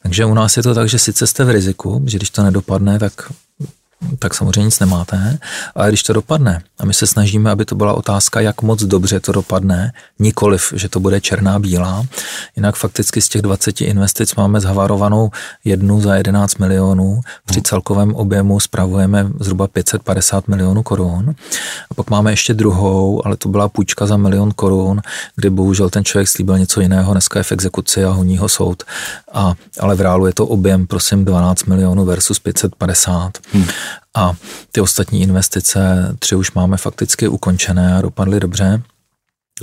Takže 0.03 0.25
u 0.25 0.33
nás 0.33 0.57
je 0.57 0.63
to 0.63 0.75
tak, 0.75 0.89
že 0.89 0.99
sice 0.99 1.27
jste 1.27 1.43
v 1.43 1.49
riziku, 1.49 2.03
že 2.05 2.17
když 2.17 2.29
to 2.29 2.43
nedopadne, 2.43 2.99
tak 2.99 3.31
tak 4.19 4.33
samozřejmě 4.33 4.63
nic 4.63 4.79
nemáte, 4.79 5.39
ale 5.75 5.87
když 5.87 6.03
to 6.03 6.13
dopadne, 6.13 6.61
a 6.79 6.85
my 6.85 6.93
se 6.93 7.07
snažíme, 7.07 7.51
aby 7.51 7.65
to 7.65 7.75
byla 7.75 7.93
otázka, 7.93 8.41
jak 8.41 8.61
moc 8.61 8.83
dobře 8.83 9.19
to 9.19 9.31
dopadne, 9.31 9.91
nikoliv, 10.19 10.73
že 10.75 10.89
to 10.89 10.99
bude 10.99 11.21
černá 11.21 11.59
bílá, 11.59 12.05
jinak 12.55 12.75
fakticky 12.75 13.21
z 13.21 13.29
těch 13.29 13.41
20 13.41 13.81
investic 13.81 14.35
máme 14.35 14.59
zhavarovanou 14.59 15.31
jednu 15.65 16.01
za 16.01 16.15
11 16.15 16.57
milionů, 16.57 17.21
při 17.45 17.61
celkovém 17.61 18.15
objemu 18.15 18.59
spravujeme 18.59 19.27
zhruba 19.39 19.67
550 19.67 20.47
milionů 20.47 20.83
korun, 20.83 21.35
a 21.91 21.93
pak 21.93 22.09
máme 22.09 22.31
ještě 22.31 22.53
druhou, 22.53 23.25
ale 23.25 23.37
to 23.37 23.49
byla 23.49 23.69
půjčka 23.69 24.05
za 24.05 24.17
milion 24.17 24.51
korun, 24.51 25.01
kdy 25.35 25.49
bohužel 25.49 25.89
ten 25.89 26.05
člověk 26.05 26.27
slíbil 26.27 26.59
něco 26.59 26.81
jiného, 26.81 27.11
dneska 27.11 27.39
je 27.39 27.43
v 27.43 27.51
exekuci 27.51 28.05
a 28.05 28.09
honí 28.09 28.37
ho 28.37 28.49
soud, 28.49 28.83
a, 29.33 29.53
ale 29.79 29.95
v 29.95 30.01
reálu 30.01 30.25
je 30.25 30.33
to 30.33 30.47
objem, 30.47 30.87
prosím, 30.87 31.25
12 31.25 31.63
milionů 31.63 32.05
versus 32.05 32.39
550. 32.39 33.37
Hmm. 33.53 33.65
A 34.15 34.33
ty 34.71 34.81
ostatní 34.81 35.21
investice, 35.21 36.11
tři 36.19 36.35
už 36.35 36.51
máme 36.51 36.77
fakticky 36.77 37.27
ukončené 37.27 37.97
a 37.97 38.01
dopadly 38.01 38.39
dobře. 38.39 38.81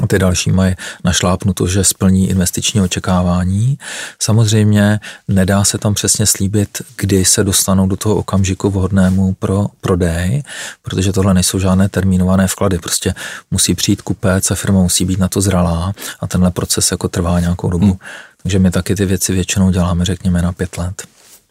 a 0.03 0.07
ty 0.07 0.19
další 0.19 0.51
mají 0.51 0.75
našlápnuto, 1.05 1.67
že 1.67 1.85
splní 1.85 2.31
investiční 2.31 2.81
očekávání. 2.81 3.79
Samozřejmě 4.23 5.01
nedá 5.29 5.65
se 5.65 5.79
tam 5.79 5.95
přesně 5.95 6.27
slíbit, 6.27 6.83
kdy 6.97 7.25
se 7.25 7.45
dostanou 7.45 7.87
do 7.87 7.97
toho 7.97 8.17
okamžiku 8.17 8.71
vhodnému 8.71 9.35
pro 9.35 9.67
prodej, 9.81 10.43
protože 10.83 11.13
tohle 11.13 11.35
nejsou 11.35 11.59
žádné 11.59 11.89
termínované 11.89 12.47
vklady. 12.47 12.79
Prostě 12.79 13.15
musí 13.51 13.75
přijít 13.75 14.03
kupec 14.03 14.51
a 14.51 14.55
firma 14.55 14.83
musí 14.83 15.05
být 15.05 15.19
na 15.19 15.29
to 15.29 15.41
zralá 15.41 15.93
a 16.21 16.27
tenhle 16.27 16.51
proces 16.51 16.91
jako 16.91 17.09
trvá 17.09 17.41
nějakou 17.41 17.71
dobu. 17.71 17.87
Hmm. 17.87 17.99
Takže 18.45 18.59
my 18.59 18.71
taky 18.71 18.95
ty 18.95 19.07
věci 19.07 19.33
většinou 19.33 19.71
děláme, 19.71 20.05
řekněme, 20.05 20.43
na 20.43 20.53
pět 20.53 20.79
let. 20.79 21.07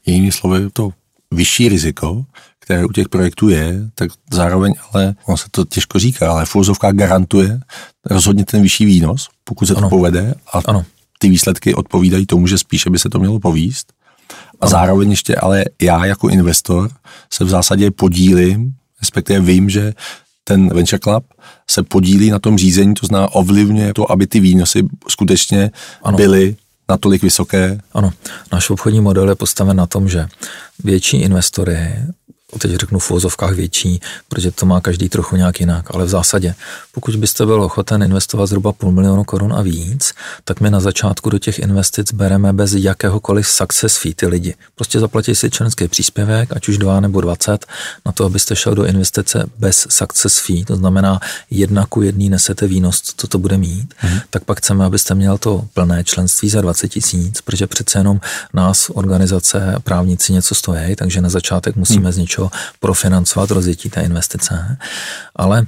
Jinými 0.06 0.32
slovy, 0.32 0.70
to 0.74 0.90
vyšší 1.32 1.70
riziko, 1.70 2.26
které 2.60 2.86
u 2.86 2.92
těch 2.92 3.10
projektů 3.10 3.50
je, 3.50 3.90
tak 3.96 4.12
zároveň 4.32 4.74
ale, 4.92 5.16
on 5.26 5.38
se 5.38 5.46
to 5.52 5.66
těžko 5.66 6.00
říká, 6.00 6.32
ale 6.32 6.46
Fouzovka 6.46 6.92
garantuje 6.92 7.60
rozhodně 8.06 8.46
ten 8.46 8.62
vyšší 8.62 8.86
výnos, 8.86 9.30
pokud 9.44 9.66
se 9.66 9.74
ano. 9.74 9.82
to 9.82 9.90
povede 9.90 10.36
a 10.54 10.62
ano. 10.66 10.86
ty 11.20 11.30
výsledky 11.30 11.76
odpovídají 11.76 12.26
tomu, 12.26 12.48
že 12.48 12.58
spíše 12.58 12.90
by 12.90 13.00
se 13.00 13.10
to 13.10 13.20
mělo 13.20 13.40
povíst. 13.40 13.94
A 14.30 14.34
ano. 14.62 14.70
zároveň 14.70 15.10
ještě 15.10 15.36
ale 15.36 15.66
já 15.82 16.06
jako 16.06 16.30
investor 16.30 16.90
se 17.34 17.44
v 17.44 17.50
zásadě 17.50 17.92
podílím, 17.92 18.74
respektive 19.02 19.40
vím, 19.40 19.70
že 19.70 19.94
ten 20.44 20.74
Venture 20.74 21.00
Club 21.00 21.26
se 21.70 21.84
podílí 21.84 22.30
na 22.30 22.40
tom 22.40 22.58
řízení, 22.58 22.94
to 22.94 23.06
znamená 23.06 23.34
ovlivňuje 23.34 23.94
to, 23.94 24.12
aby 24.12 24.28
ty 24.28 24.40
výnosy 24.40 24.84
skutečně 25.08 25.72
ano. 26.04 26.18
byly 26.18 26.56
natolik 26.90 27.24
vysoké? 27.24 27.80
Ano, 27.94 28.14
náš 28.52 28.70
obchodní 28.70 29.02
model 29.02 29.30
je 29.30 29.36
postaven 29.36 29.78
na 29.78 29.86
tom, 29.86 30.10
že 30.10 30.28
větší 30.84 31.18
investory 31.18 31.96
teď 32.60 32.72
řeknu 32.72 33.00
v 33.00 33.10
vozovkách 33.10 33.54
větší, 33.54 34.02
protože 34.30 34.52
to 34.52 34.66
má 34.66 34.82
každý 34.82 35.10
trochu 35.10 35.36
nějak 35.36 35.60
jinak, 35.60 35.86
ale 35.96 36.06
v 36.06 36.10
zásadě, 36.10 36.56
pokud 36.92 37.16
byste 37.16 37.46
byl 37.46 37.62
ochoten 37.62 38.04
investovat 38.04 38.46
zhruba 38.46 38.74
půl 38.74 38.92
milionu 38.92 39.24
korun 39.24 39.54
a 39.54 39.62
víc, 39.62 40.14
tak 40.44 40.62
my 40.62 40.70
na 40.70 40.80
začátku 40.80 41.30
do 41.30 41.40
těch 41.40 41.60
investic 41.60 42.14
bereme 42.14 42.54
bez 42.54 42.74
jakéhokoliv 42.74 43.48
success 43.48 43.98
fee 43.98 44.14
ty 44.16 44.28
lidi. 44.28 44.56
Prostě 44.76 45.00
zaplatí 45.00 45.36
si 45.36 45.50
členský 45.50 45.88
příspěvek, 45.88 46.50
ať 46.56 46.68
už 46.68 46.78
2 46.78 47.00
nebo 47.00 47.22
20, 47.22 47.66
na 48.06 48.12
to, 48.12 48.26
abyste 48.26 48.56
šel 48.56 48.76
do 48.76 48.86
investice 48.86 49.50
bez 49.58 49.88
success 49.90 50.40
fee, 50.40 50.66
to 50.66 50.76
znamená 50.76 51.20
jedna 51.50 51.86
ku 51.86 52.02
jedný 52.02 52.30
nesete 52.30 52.68
výnos, 52.68 53.02
co 53.18 53.28
to 53.28 53.38
bude 53.38 53.58
mít, 53.58 53.94
hmm. 53.98 54.20
tak 54.30 54.44
pak 54.44 54.58
chceme, 54.58 54.86
abyste 54.86 55.16
měl 55.16 55.38
to 55.38 55.68
plné 55.74 56.04
členství 56.04 56.50
za 56.50 56.62
20 56.62 56.88
tisíc, 56.88 57.42
protože 57.42 57.68
přece 57.68 58.00
jenom 58.00 58.22
nás 58.54 58.90
organizace 58.94 59.76
právníci 59.84 60.34
něco 60.34 60.56
stojí, 60.56 60.96
takže 60.96 61.22
na 61.22 61.30
začátek 61.30 61.76
musíme 61.76 62.04
hmm. 62.04 62.12
z 62.12 62.18
něčeho 62.18 62.43
profinancovat 62.80 63.52
rozjetí 63.52 63.90
té 63.90 64.02
investice, 64.02 64.78
ale 65.36 65.66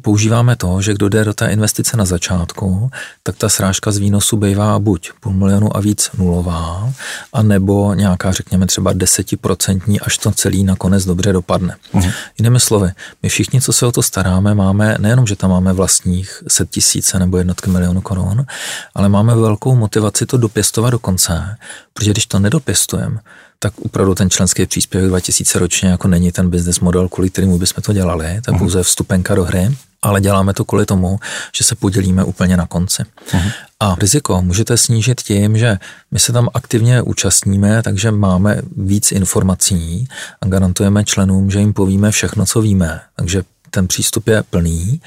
používáme 0.00 0.56
to, 0.56 0.80
že 0.80 0.94
kdo 0.94 1.08
jde 1.08 1.24
do 1.24 1.34
té 1.34 1.46
investice 1.46 1.96
na 1.96 2.04
začátku, 2.04 2.90
tak 3.22 3.36
ta 3.36 3.48
srážka 3.48 3.90
z 3.92 3.98
výnosu 3.98 4.36
bývá 4.36 4.78
buď 4.78 5.10
půl 5.20 5.32
milionu 5.32 5.76
a 5.76 5.80
víc 5.80 6.10
nulová, 6.18 6.92
a 7.32 7.42
nebo 7.42 7.94
nějaká, 7.94 8.32
řekněme 8.32 8.66
třeba 8.66 8.92
desetiprocentní, 8.92 10.00
až 10.00 10.18
to 10.18 10.30
celý 10.30 10.64
nakonec 10.64 11.04
dobře 11.04 11.32
dopadne. 11.32 11.76
Uh-huh. 11.94 12.12
Jinými 12.38 12.60
slovy, 12.60 12.90
my 13.22 13.28
všichni, 13.28 13.60
co 13.60 13.72
se 13.72 13.86
o 13.86 13.92
to 13.92 14.02
staráme, 14.02 14.54
máme 14.54 14.96
nejenom, 14.98 15.26
že 15.26 15.36
tam 15.36 15.50
máme 15.50 15.72
vlastních 15.72 16.42
set 16.48 16.70
tisíce 16.70 17.18
nebo 17.18 17.38
jednotky 17.38 17.70
milionů 17.70 18.00
korun, 18.00 18.46
ale 18.94 19.08
máme 19.08 19.34
velkou 19.34 19.74
motivaci 19.74 20.26
to 20.26 20.36
dopěstovat 20.36 20.90
do 20.90 20.98
konce, 20.98 21.56
protože 21.92 22.10
když 22.10 22.26
to 22.26 22.38
nedopěstujeme, 22.38 23.20
tak 23.58 23.72
opravdu 23.78 24.14
ten 24.14 24.30
členský 24.30 24.66
příspěvek 24.66 25.08
2000 25.08 25.58
ročně 25.58 25.88
jako 25.88 26.08
není 26.08 26.32
ten 26.32 26.50
business 26.50 26.80
model, 26.80 27.08
kvůli 27.08 27.30
kterému 27.30 27.58
bychom 27.58 27.82
to 27.82 27.92
dělali, 27.92 28.24
to 28.24 28.50
je 28.50 28.54
uh-huh. 28.54 28.58
pouze 28.58 28.82
vstupenka 28.82 29.34
do 29.34 29.44
hry, 29.44 29.76
ale 30.02 30.20
děláme 30.20 30.54
to 30.54 30.64
kvůli 30.64 30.86
tomu, 30.86 31.18
že 31.56 31.64
se 31.64 31.74
podělíme 31.74 32.24
úplně 32.24 32.56
na 32.56 32.66
konci. 32.66 33.02
Uh-huh. 33.02 33.52
A 33.80 33.96
riziko 34.00 34.42
můžete 34.42 34.76
snížit 34.76 35.22
tím, 35.22 35.58
že 35.58 35.78
my 36.10 36.18
se 36.18 36.32
tam 36.32 36.48
aktivně 36.54 37.02
účastníme, 37.02 37.82
takže 37.82 38.10
máme 38.10 38.62
víc 38.76 39.12
informací 39.12 40.08
a 40.40 40.46
garantujeme 40.46 41.04
členům, 41.04 41.50
že 41.50 41.58
jim 41.58 41.72
povíme 41.72 42.10
všechno, 42.10 42.46
co 42.46 42.60
víme. 42.60 43.00
Takže 43.16 43.42
ten 43.70 43.88
přístup 43.88 44.28
je 44.28 44.42
plný. 44.42 45.00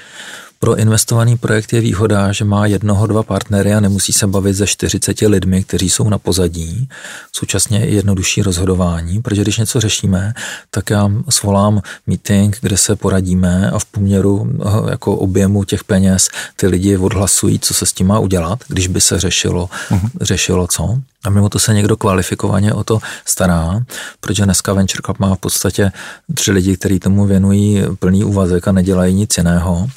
Pro 0.60 0.76
investovaný 0.76 1.38
projekt 1.38 1.74
je 1.74 1.82
výhoda, 1.82 2.32
že 2.32 2.46
má 2.46 2.66
jednoho, 2.66 3.08
dva 3.08 3.24
partnery 3.24 3.74
a 3.74 3.80
nemusí 3.80 4.14
se 4.14 4.28
bavit 4.28 4.54
ze 4.54 4.68
40 4.68 5.22
lidmi, 5.22 5.64
kteří 5.64 5.90
jsou 5.90 6.10
na 6.10 6.18
pozadí. 6.18 6.90
Současně 7.34 7.80
je 7.80 7.90
jednodušší 7.90 8.42
rozhodování, 8.42 9.22
protože 9.22 9.42
když 9.42 9.58
něco 9.58 9.82
řešíme, 9.82 10.34
tak 10.72 10.90
já 10.90 11.12
svolám 11.30 11.82
meeting, 12.08 12.58
kde 12.62 12.78
se 12.78 12.96
poradíme 12.96 13.72
a 13.72 13.80
v 13.80 13.86
poměru 13.86 14.48
eh, 14.62 14.92
jako 14.92 15.16
objemu 15.16 15.64
těch 15.64 15.84
peněz 15.84 16.30
ty 16.56 16.68
lidi 16.68 16.98
odhlasují, 16.98 17.60
co 17.60 17.74
se 17.74 17.86
s 17.86 17.94
tím 17.94 18.08
má 18.08 18.20
udělat, 18.20 18.60
když 18.68 18.88
by 18.88 19.02
se 19.02 19.20
řešilo, 19.20 19.70
uh-huh. 19.90 20.10
řešilo 20.22 20.68
co. 20.68 20.98
A 21.24 21.30
mimo 21.30 21.50
to 21.50 21.60
se 21.60 21.74
někdo 21.74 21.98
kvalifikovaně 21.98 22.74
o 22.74 22.84
to 22.84 23.00
stará, 23.26 23.80
protože 24.20 24.46
dneska 24.46 24.74
Venture 24.74 25.02
Club 25.06 25.20
má 25.20 25.36
v 25.36 25.40
podstatě 25.40 25.92
tři 26.34 26.52
lidi, 26.52 26.78
kteří 26.78 27.00
tomu 27.00 27.26
věnují 27.26 27.84
plný 28.00 28.24
úvazek 28.24 28.68
a 28.68 28.72
nedělají 28.72 29.16
nic 29.16 29.38
jiného. 29.38 29.88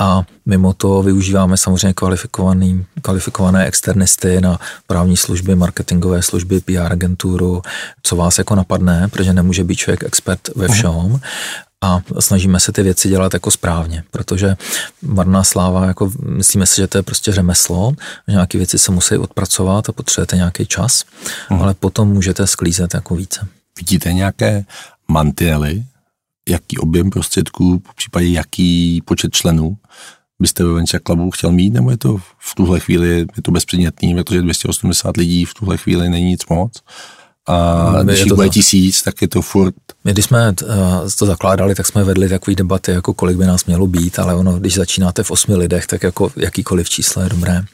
A 0.00 0.22
mimo 0.46 0.72
to 0.72 1.02
využíváme 1.02 1.56
samozřejmě 1.56 1.92
kvalifikovaný, 1.94 2.86
kvalifikované 3.02 3.66
externisty 3.66 4.40
na 4.40 4.58
právní 4.86 5.16
služby, 5.16 5.54
marketingové 5.54 6.22
služby, 6.22 6.60
PR 6.60 6.92
agenturu, 6.92 7.62
co 8.02 8.16
vás 8.16 8.38
jako 8.38 8.54
napadne, 8.54 9.08
protože 9.08 9.32
nemůže 9.32 9.64
být 9.64 9.76
člověk 9.76 10.04
expert 10.04 10.48
ve 10.56 10.68
všem 10.68 11.20
a 11.84 12.00
snažíme 12.20 12.60
se 12.60 12.72
ty 12.72 12.82
věci 12.82 13.08
dělat 13.08 13.34
jako 13.34 13.50
správně, 13.50 14.04
protože 14.10 14.56
marná 15.02 15.44
sláva, 15.44 15.86
jako 15.86 16.10
myslíme 16.22 16.66
si, 16.66 16.76
že 16.76 16.86
to 16.86 16.98
je 16.98 17.02
prostě 17.02 17.32
řemeslo, 17.32 17.92
že 18.28 18.32
nějaké 18.32 18.58
věci 18.58 18.78
se 18.78 18.92
musí 18.92 19.16
odpracovat 19.16 19.88
a 19.88 19.92
potřebujete 19.92 20.36
nějaký 20.36 20.66
čas, 20.66 21.04
uh-huh. 21.04 21.62
ale 21.62 21.74
potom 21.74 22.08
můžete 22.08 22.46
sklízet 22.46 22.94
jako 22.94 23.14
více. 23.14 23.46
Vidíte 23.76 24.12
nějaké 24.12 24.64
mantinely, 25.08 25.84
jaký 26.48 26.78
objem 26.78 27.10
prostředků, 27.10 27.82
v 27.90 27.94
případě 27.94 28.28
jaký 28.28 29.02
počet 29.04 29.32
členů 29.32 29.76
byste 30.40 30.64
ve 30.64 30.72
Venture 30.72 31.00
Clubu 31.06 31.30
chtěl 31.30 31.52
mít, 31.52 31.70
nebo 31.70 31.90
je 31.90 31.96
to 31.96 32.16
v 32.38 32.54
tuhle 32.54 32.80
chvíli 32.80 33.26
je 33.36 33.42
to 33.42 33.50
bezpředmětný, 33.50 34.14
protože 34.14 34.42
280 34.42 35.16
lidí 35.16 35.44
v 35.44 35.54
tuhle 35.54 35.76
chvíli 35.76 36.08
není 36.08 36.26
nic 36.26 36.46
moc 36.50 36.72
a 37.48 37.92
když 38.02 38.20
jich 38.20 38.32
bude 38.32 38.48
tisíc, 38.48 39.02
tak 39.02 39.22
je 39.22 39.28
to 39.28 39.42
furt. 39.42 39.74
My 40.04 40.12
když 40.12 40.24
jsme 40.24 40.54
eh, 40.62 40.66
to 41.18 41.26
zakládali, 41.26 41.74
tak 41.74 41.86
jsme 41.86 42.04
vedli 42.04 42.28
takové 42.28 42.54
debaty, 42.54 42.92
jako 42.92 43.14
kolik 43.14 43.36
by 43.36 43.46
nás 43.46 43.64
mělo 43.64 43.86
být, 43.86 44.18
ale 44.18 44.34
ono, 44.34 44.52
když 44.52 44.74
začínáte 44.74 45.22
v 45.22 45.30
osmi 45.30 45.56
lidech, 45.56 45.86
tak 45.86 46.02
jako 46.02 46.32
jakýkoliv 46.36 46.88
číslo 46.88 47.22
je 47.22 47.28
dobré. 47.28 47.64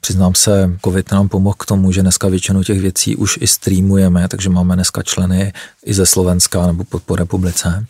Přiznám 0.00 0.34
se, 0.34 0.76
COVID 0.84 1.10
nám 1.10 1.28
pomohl 1.28 1.56
k 1.58 1.66
tomu, 1.66 1.92
že 1.92 2.02
dneska 2.02 2.28
většinu 2.28 2.62
těch 2.62 2.80
věcí 2.80 3.16
už 3.16 3.38
i 3.40 3.46
streamujeme, 3.46 4.28
takže 4.28 4.50
máme 4.50 4.74
dneska 4.74 5.02
členy 5.02 5.52
i 5.88 5.94
ze 5.94 6.06
Slovenska 6.06 6.66
nebo 6.66 6.84
pod 6.84 7.02
po 7.02 7.16
republice 7.16 7.86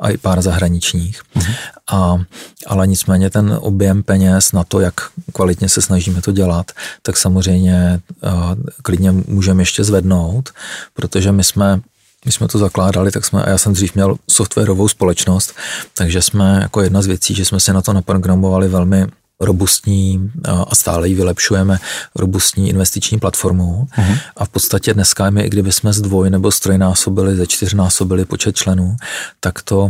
a 0.00 0.10
i 0.10 0.16
pár 0.16 0.42
zahraničních. 0.42 1.22
Uh-huh. 1.36 1.54
A, 1.90 2.18
ale 2.66 2.86
nicméně 2.86 3.30
ten 3.30 3.58
objem 3.60 4.02
peněz 4.02 4.52
na 4.52 4.64
to, 4.64 4.80
jak 4.80 4.94
kvalitně 5.32 5.68
se 5.68 5.82
snažíme 5.82 6.22
to 6.22 6.32
dělat, 6.32 6.72
tak 7.02 7.16
samozřejmě 7.16 8.00
uh, 8.22 8.54
klidně 8.82 9.12
můžeme 9.12 9.62
ještě 9.62 9.84
zvednout, 9.84 10.50
protože 10.94 11.32
my 11.32 11.44
jsme 11.44 11.80
když 12.22 12.34
jsme 12.34 12.48
to 12.48 12.58
zakládali, 12.58 13.10
tak 13.10 13.24
jsme, 13.24 13.42
a 13.42 13.50
já 13.50 13.58
jsem 13.58 13.72
dřív 13.72 13.94
měl 13.94 14.16
softwarovou 14.30 14.88
společnost, 14.88 15.54
takže 15.94 16.22
jsme 16.22 16.58
jako 16.62 16.82
jedna 16.82 17.02
z 17.02 17.06
věcí, 17.06 17.34
že 17.34 17.44
jsme 17.44 17.60
si 17.60 17.72
na 17.72 17.82
to 17.82 17.92
naprogramovali 17.92 18.68
velmi 18.68 19.06
robustní 19.40 20.30
a 20.44 20.74
stále 20.74 21.08
ji 21.08 21.14
vylepšujeme 21.14 21.78
robustní 22.14 22.68
investiční 22.68 23.18
platformu 23.18 23.88
uh-huh. 23.98 24.18
a 24.36 24.44
v 24.44 24.48
podstatě 24.48 24.94
dneska 24.94 25.30
my, 25.30 25.42
i 25.42 25.50
kdyby 25.50 25.72
jsme 25.72 25.92
zdvoj 25.92 26.30
nebo 26.30 26.50
strojnásobili, 26.50 27.36
ze 27.36 27.46
čtyřnásobili 27.46 28.24
počet 28.24 28.56
členů, 28.56 28.96
tak 29.40 29.62
to 29.62 29.88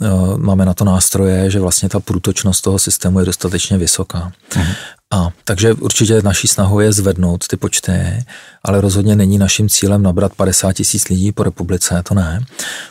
uh, 0.00 0.36
máme 0.36 0.64
na 0.64 0.74
to 0.74 0.84
nástroje, 0.84 1.50
že 1.50 1.60
vlastně 1.60 1.88
ta 1.88 2.00
průtočnost 2.00 2.64
toho 2.64 2.78
systému 2.78 3.18
je 3.18 3.26
dostatečně 3.26 3.78
vysoká. 3.78 4.32
Uh-huh. 4.50 4.74
A 5.12 5.30
takže 5.44 5.72
určitě 5.72 6.22
naší 6.22 6.48
snahou 6.48 6.80
je 6.80 6.92
zvednout 6.92 7.46
ty 7.46 7.56
počty, 7.56 8.24
ale 8.64 8.80
rozhodně 8.80 9.16
není 9.16 9.38
naším 9.38 9.68
cílem 9.68 10.02
nabrat 10.02 10.34
50 10.34 10.72
tisíc 10.72 11.08
lidí 11.08 11.32
po 11.32 11.42
republice, 11.42 12.02
to 12.08 12.14
ne, 12.14 12.40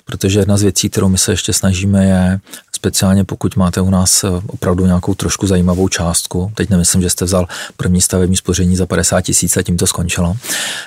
protože 0.05 0.39
jedna 0.39 0.57
z 0.57 0.61
věcí, 0.61 0.89
kterou 0.89 1.09
my 1.09 1.17
se 1.17 1.31
ještě 1.31 1.53
snažíme, 1.53 2.05
je 2.05 2.39
speciálně 2.81 3.23
pokud 3.23 3.55
máte 3.55 3.81
u 3.81 3.89
nás 3.89 4.23
eh, 4.23 4.27
opravdu 4.47 4.85
nějakou 4.85 5.13
trošku 5.13 5.47
zajímavou 5.47 5.87
částku, 5.87 6.51
teď 6.55 6.69
nemyslím, 6.69 7.01
že 7.01 7.09
jste 7.09 7.25
vzal 7.25 7.47
první 7.77 8.01
stavební 8.01 8.37
spoření 8.37 8.75
za 8.75 8.85
50 8.85 9.21
tisíc 9.21 9.57
a 9.57 9.63
tím 9.63 9.77
to 9.77 9.87
skončilo, 9.87 10.37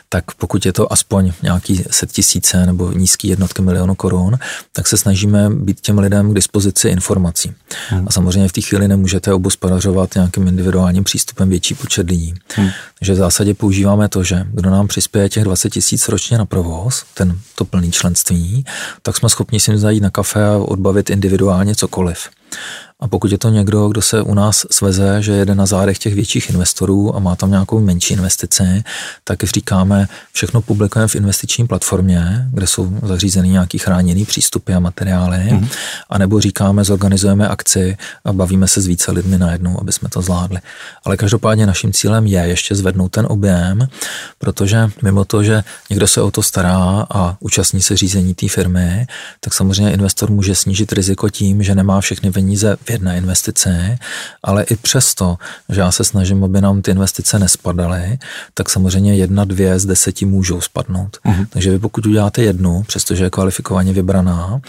tak 0.08 0.34
pokud 0.34 0.66
je 0.66 0.72
to 0.72 0.92
aspoň 0.92 1.32
nějaký 1.42 1.84
set 1.90 2.12
tisíce 2.12 2.66
nebo 2.66 2.92
nízký 2.92 3.28
jednotky 3.28 3.62
milionu 3.62 3.94
korun, 3.94 4.38
tak 4.72 4.86
se 4.86 4.96
snažíme 4.96 5.50
být 5.50 5.80
těm 5.80 5.98
lidem 5.98 6.30
k 6.30 6.34
dispozici 6.34 6.88
informací. 6.88 7.52
Hmm. 7.88 8.06
A 8.08 8.12
samozřejmě 8.12 8.48
v 8.48 8.52
té 8.52 8.60
chvíli 8.60 8.88
nemůžete 8.88 9.32
obospodařovat 9.32 10.14
nějakým 10.14 10.48
individuálním 10.48 11.04
přístupem 11.04 11.48
větší 11.48 11.74
počet 11.74 12.10
lidí. 12.10 12.34
Hmm. 12.54 12.70
Takže 12.98 13.12
v 13.12 13.16
zásadě 13.16 13.54
používáme 13.54 14.08
to, 14.08 14.24
že 14.24 14.46
kdo 14.52 14.70
nám 14.70 14.88
přispěje 14.88 15.28
těch 15.28 15.44
20 15.44 15.70
tisíc 15.70 16.08
ročně 16.08 16.38
na 16.38 16.46
provoz, 16.46 17.04
ten 17.14 17.38
to 17.54 17.64
plný 17.64 17.92
členství, 17.92 18.64
tak 19.02 19.16
jsme 19.16 19.28
schopni 19.28 19.60
si 19.60 19.78
zajít 19.78 20.02
na 20.02 20.10
kafe 20.10 20.46
a 20.46 20.56
odbavit 20.58 21.10
individuálně 21.10 21.74
cokoliv. 21.84 22.30
A 23.00 23.08
pokud 23.08 23.32
je 23.32 23.38
to 23.38 23.48
někdo, 23.48 23.88
kdo 23.88 24.02
se 24.02 24.22
u 24.22 24.34
nás 24.34 24.66
sveze, 24.70 25.22
že 25.22 25.32
jede 25.32 25.54
na 25.54 25.66
zádech 25.66 25.98
těch 25.98 26.14
větších 26.14 26.50
investorů 26.50 27.16
a 27.16 27.18
má 27.18 27.36
tam 27.36 27.50
nějakou 27.50 27.80
menší 27.80 28.14
investici, 28.14 28.84
tak 29.24 29.44
říkáme, 29.44 30.08
všechno 30.32 30.62
publikujeme 30.62 31.08
v 31.08 31.14
investiční 31.14 31.66
platformě, 31.66 32.48
kde 32.52 32.66
jsou 32.66 32.98
zařízeny 33.02 33.48
nějaký 33.48 33.78
chráněný 33.78 34.24
přístupy 34.24 34.74
a 34.74 34.80
materiály, 34.80 35.48
mm. 35.52 35.68
a 36.10 36.18
nebo 36.18 36.40
říkáme, 36.40 36.84
zorganizujeme 36.84 37.48
akci 37.48 37.96
a 38.24 38.32
bavíme 38.32 38.68
se 38.68 38.80
s 38.80 38.86
více 38.86 39.12
lidmi 39.12 39.38
najednou, 39.38 39.80
aby 39.80 39.92
jsme 39.92 40.08
to 40.08 40.22
zvládli. 40.22 40.60
Ale 41.04 41.16
každopádně 41.16 41.66
naším 41.66 41.92
cílem 41.92 42.26
je 42.26 42.40
ještě 42.40 42.74
zvednout 42.74 43.08
ten 43.08 43.26
objem, 43.28 43.88
protože 44.38 44.90
mimo 45.02 45.24
to, 45.24 45.42
že 45.42 45.64
někdo 45.90 46.06
se 46.06 46.22
o 46.22 46.30
to 46.30 46.42
stará 46.42 47.06
a 47.10 47.36
účastní 47.40 47.82
se 47.82 47.96
řízení 47.96 48.34
té 48.34 48.48
firmy, 48.48 49.06
tak 49.40 49.54
samozřejmě 49.54 49.92
investor 49.92 50.30
může 50.30 50.54
snížit 50.54 50.92
riziko 50.92 51.28
tím, 51.28 51.62
že 51.62 51.74
nemá 51.74 52.00
všechny 52.00 52.32
peníze 52.32 52.43
v 52.84 52.90
jedné 52.90 53.16
investici, 53.16 53.98
ale 54.42 54.62
i 54.62 54.76
přesto, 54.76 55.36
že 55.68 55.80
já 55.80 55.92
se 55.92 56.04
snažím, 56.04 56.44
aby 56.44 56.60
nám 56.60 56.82
ty 56.82 56.90
investice 56.90 57.38
nespadaly, 57.38 58.18
tak 58.54 58.70
samozřejmě 58.70 59.14
jedna, 59.14 59.44
dvě 59.44 59.78
z 59.78 59.86
deseti 59.86 60.24
můžou 60.26 60.60
spadnout. 60.60 61.18
Uh-huh. 61.26 61.46
Takže 61.50 61.70
vy 61.70 61.78
pokud 61.78 62.06
uděláte 62.06 62.42
jednu, 62.42 62.82
přestože 62.82 63.24
je 63.24 63.30
kvalifikovaně 63.30 63.92
vybraná, 63.92 64.60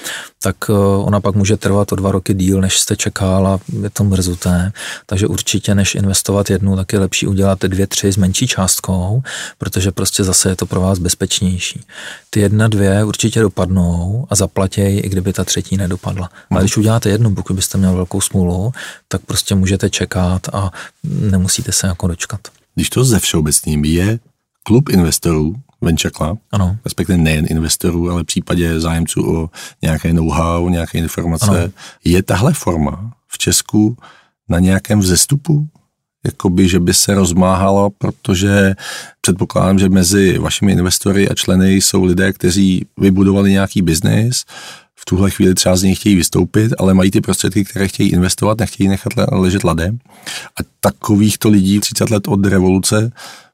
tak 0.44 0.56
eh, 0.70 0.74
ona 0.98 1.20
pak 1.22 1.36
může 1.36 1.58
trvat 1.58 1.92
o 1.92 1.96
dva 1.96 2.12
roky 2.12 2.34
díl, 2.34 2.62
než 2.62 2.80
jste 2.80 2.96
čekal 2.96 3.48
a 3.48 3.60
je 3.82 3.90
to 3.90 4.04
mrzuté. 4.04 4.72
Takže 5.06 5.28
určitě, 5.28 5.76
než 5.76 5.96
investovat 5.96 6.50
jednu, 6.50 6.76
tak 6.76 6.94
je 6.94 7.00
lepší 7.00 7.28
udělat 7.28 7.62
dvě, 7.62 7.88
tři 7.88 8.12
s 8.12 8.18
menší 8.18 8.48
částkou, 8.48 9.24
protože 9.58 9.92
prostě 9.92 10.24
zase 10.24 10.50
je 10.50 10.56
to 10.56 10.66
pro 10.66 10.82
vás 10.82 11.00
bezpečnější. 11.00 11.82
Ty 12.30 12.40
jedna, 12.40 12.68
dvě 12.68 13.04
určitě 13.04 13.40
dopadnou 13.42 14.28
a 14.30 14.36
zaplatěj, 14.36 15.02
i 15.06 15.10
kdyby 15.10 15.34
ta 15.34 15.44
třetí 15.44 15.78
nedopadla. 15.78 16.30
Ale 16.52 16.62
když 16.62 16.78
uděláte 16.78 17.10
jednu, 17.10 17.36
pokud 17.36 17.54
byste 17.66 17.78
měl 17.78 17.96
velkou 17.96 18.22
smůlu, 18.22 18.72
tak 19.08 19.22
prostě 19.22 19.56
můžete 19.56 19.90
čekat 19.90 20.50
a 20.54 20.72
nemusíte 21.04 21.72
se 21.72 21.88
jako 21.88 22.08
dočkat. 22.08 22.40
Když 22.76 22.90
to 22.90 23.04
ze 23.04 23.20
všeobecním 23.20 23.86
je 23.86 24.20
klub 24.64 24.90
investorů, 24.90 25.56
Venture 25.82 26.12
Club, 26.12 26.40
ano. 26.52 26.78
respektive 26.86 27.18
nejen 27.18 27.46
investorů, 27.50 28.12
ale 28.12 28.24
v 28.24 28.26
případě 28.26 28.80
zájemců 28.80 29.36
o 29.36 29.50
nějaké 29.82 30.14
know-how, 30.14 30.70
nějaké 30.70 30.98
informace. 30.98 31.64
Ano. 31.64 31.72
Je 32.04 32.24
tahle 32.24 32.54
forma 32.54 33.12
v 33.28 33.38
Česku 33.38 33.98
na 34.50 34.60
nějakém 34.60 35.00
vzestupu? 35.00 35.68
Jakoby, 36.26 36.70
že 36.70 36.80
by 36.80 36.94
se 36.94 37.16
rozmáhalo, 37.16 37.90
protože 37.90 38.76
předpokládám, 39.22 39.80
že 39.80 39.90
mezi 39.90 40.38
vašimi 40.38 40.72
investory 40.72 41.30
a 41.30 41.34
členy 41.34 41.74
jsou 41.74 42.04
lidé, 42.04 42.34
kteří 42.34 42.86
vybudovali 42.98 43.52
nějaký 43.52 43.82
biznis, 43.82 44.46
v 45.00 45.06
tuhle 45.06 45.32
chvíli 45.32 45.56
třeba 45.56 45.76
z 45.76 45.84
něj 45.84 45.96
chtějí 45.96 46.16
vystoupit, 46.16 46.74
ale 46.78 46.94
mají 46.94 47.12
ty 47.12 47.22
prostředky, 47.22 47.66
které 47.66 47.88
chtějí 47.88 48.12
investovat, 48.12 48.60
nechtějí 48.60 48.88
nechat 48.88 49.14
ležet 49.32 49.64
ladem. 49.64 50.00
A 50.60 50.64
takovýchto 50.80 51.50
lidí 51.50 51.80
30 51.80 52.10
let 52.10 52.28
od 52.28 52.46
revoluce, 52.46 53.12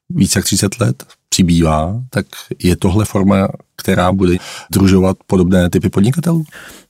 více 0.10 0.40
jak 0.40 0.46
30 0.46 0.80
let, 0.80 1.04
přibývá, 1.30 2.02
tak 2.10 2.26
je 2.60 2.76
tohle 2.76 3.06
forma, 3.06 3.48
která 3.82 4.12
bude 4.12 4.38
družovat 4.72 5.18
podobné 5.28 5.70
typy 5.70 5.90
podnikatelů? 5.90 6.46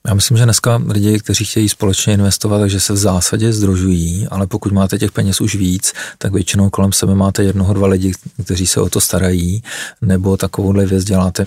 Já 0.08 0.14
myslím, 0.14 0.36
že 0.36 0.44
dneska 0.44 0.82
lidi, 0.88 1.18
kteří 1.18 1.44
chtějí 1.44 1.68
společně 1.68 2.14
investovat, 2.14 2.58
takže 2.58 2.80
se 2.80 2.92
v 2.92 2.96
zásadě 2.96 3.52
združují, 3.52 4.26
ale 4.30 4.46
pokud 4.46 4.72
máte 4.72 4.98
těch 4.98 5.12
peněz 5.12 5.40
už 5.40 5.54
víc, 5.54 5.92
tak 6.18 6.32
většinou 6.32 6.70
kolem 6.70 6.92
sebe 6.92 7.14
máte 7.14 7.44
jednoho, 7.44 7.74
dva 7.74 7.86
lidi, 7.86 8.12
kteří 8.44 8.66
se 8.66 8.80
o 8.80 8.88
to 8.88 9.00
starají, 9.00 9.62
nebo 10.02 10.36
takovouhle 10.36 10.86
věc 10.86 11.04
děláte 11.04 11.46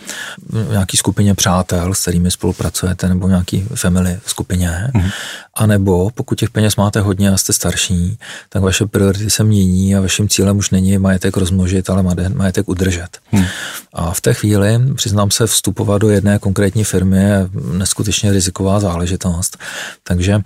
v 0.50 0.72
nějaký 0.72 0.98
skupině 0.98 1.36
přátel, 1.36 1.94
s 1.94 2.02
kterými 2.02 2.32
spolupracujete, 2.32 3.10
nebo 3.10 3.28
nějaký 3.28 3.68
family 3.76 4.20
skupině. 4.26 4.92
Mm-hmm. 4.96 5.12
A 5.56 5.66
nebo 5.66 6.10
pokud 6.16 6.40
těch 6.40 6.50
peněz 6.50 6.76
máte 6.76 7.00
hodně 7.02 7.32
a 7.32 7.38
jste 7.38 7.54
starší, 7.54 8.18
tak 8.50 8.62
vaše 8.62 8.86
priority 8.86 9.30
se 9.30 9.44
mění 9.44 9.96
a 9.96 10.02
vaším 10.02 10.30
cílem 10.30 10.58
už 10.58 10.70
není 10.70 10.98
majetek 10.98 11.38
rozmnožit, 11.38 11.90
ale 11.90 12.04
majetek 12.34 12.70
udržet. 12.70 13.18
Mm. 13.36 13.46
A 13.94 14.14
v 14.14 14.22
té 14.22 14.34
chvíli, 14.34 14.80
přiznám 14.96 15.32
se, 15.32 15.48
vstupovat 15.48 15.98
do 15.98 16.10
jedné 16.10 16.40
konkrétní 16.40 16.84
firmy 16.84 17.18
je 17.18 17.50
neskutečně 17.72 18.32
riziková 18.32 18.80
záležitost. 18.80 19.58
Takže 20.04 20.42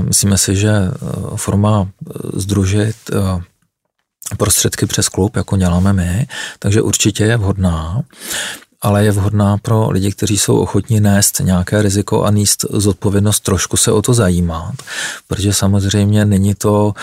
myslíme 0.00 0.38
si, 0.38 0.56
že 0.56 0.70
uh, 0.70 1.36
forma 1.36 1.80
uh, 1.80 1.88
združit 2.34 2.96
prostředky 4.36 4.86
přes 4.86 5.08
klub, 5.08 5.36
jako 5.36 5.56
děláme 5.56 5.92
my, 5.92 6.26
takže 6.58 6.82
určitě 6.82 7.24
je 7.24 7.36
vhodná 7.36 8.02
ale 8.82 9.04
je 9.04 9.12
vhodná 9.12 9.56
pro 9.56 9.90
lidi, 9.90 10.12
kteří 10.12 10.38
jsou 10.38 10.58
ochotní 10.58 11.00
nést 11.00 11.40
nějaké 11.40 11.82
riziko 11.82 12.24
a 12.24 12.30
níst 12.30 12.64
zodpovědnost, 12.70 13.40
trošku 13.40 13.76
se 13.76 13.92
o 13.92 14.02
to 14.02 14.14
zajímat, 14.14 14.74
protože 15.28 15.52
samozřejmě 15.52 16.24
není 16.24 16.54
to 16.54 16.94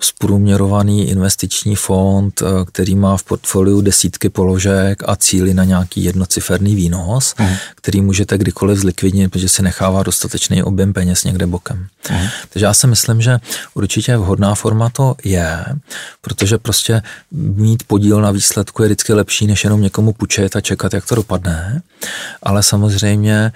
zprůměrovaný 0.00 1.08
investiční 1.08 1.76
fond, 1.76 2.42
eh, 2.42 2.64
který 2.64 2.94
má 2.96 3.16
v 3.16 3.22
portfoliu 3.22 3.80
desítky 3.80 4.28
položek 4.28 5.02
a 5.06 5.16
cíly 5.16 5.54
na 5.54 5.64
nějaký 5.64 6.04
jednociferný 6.04 6.74
výnos, 6.74 7.34
uh-huh. 7.38 7.56
který 7.74 8.00
můžete 8.00 8.38
kdykoliv 8.38 8.78
zlikvidnit, 8.78 9.30
protože 9.30 9.48
si 9.48 9.62
nechává 9.62 10.02
dostatečný 10.02 10.62
objem 10.62 10.92
peněz 10.92 11.24
někde 11.24 11.46
bokem. 11.46 11.86
Uh-huh. 12.04 12.30
Takže 12.48 12.66
já 12.66 12.74
si 12.74 12.86
myslím, 12.86 13.20
že 13.20 13.38
určitě 13.74 14.16
vhodná 14.16 14.54
forma 14.54 14.90
to 14.90 15.14
je, 15.24 15.64
protože 16.20 16.58
prostě 16.58 17.02
mít 17.32 17.82
podíl 17.82 18.20
na 18.20 18.30
výsledku 18.30 18.82
je 18.82 18.88
vždycky 18.88 19.12
lepší, 19.12 19.46
než 19.46 19.64
jenom 19.64 19.82
někomu 19.82 20.12
půjčet 20.12 20.56
a 20.56 20.60
čekat, 20.60 20.94
jak 20.94 21.06
to 21.06 21.14
dopadne, 21.22 21.82
ale 22.42 22.62
samozřejmě 22.62 23.52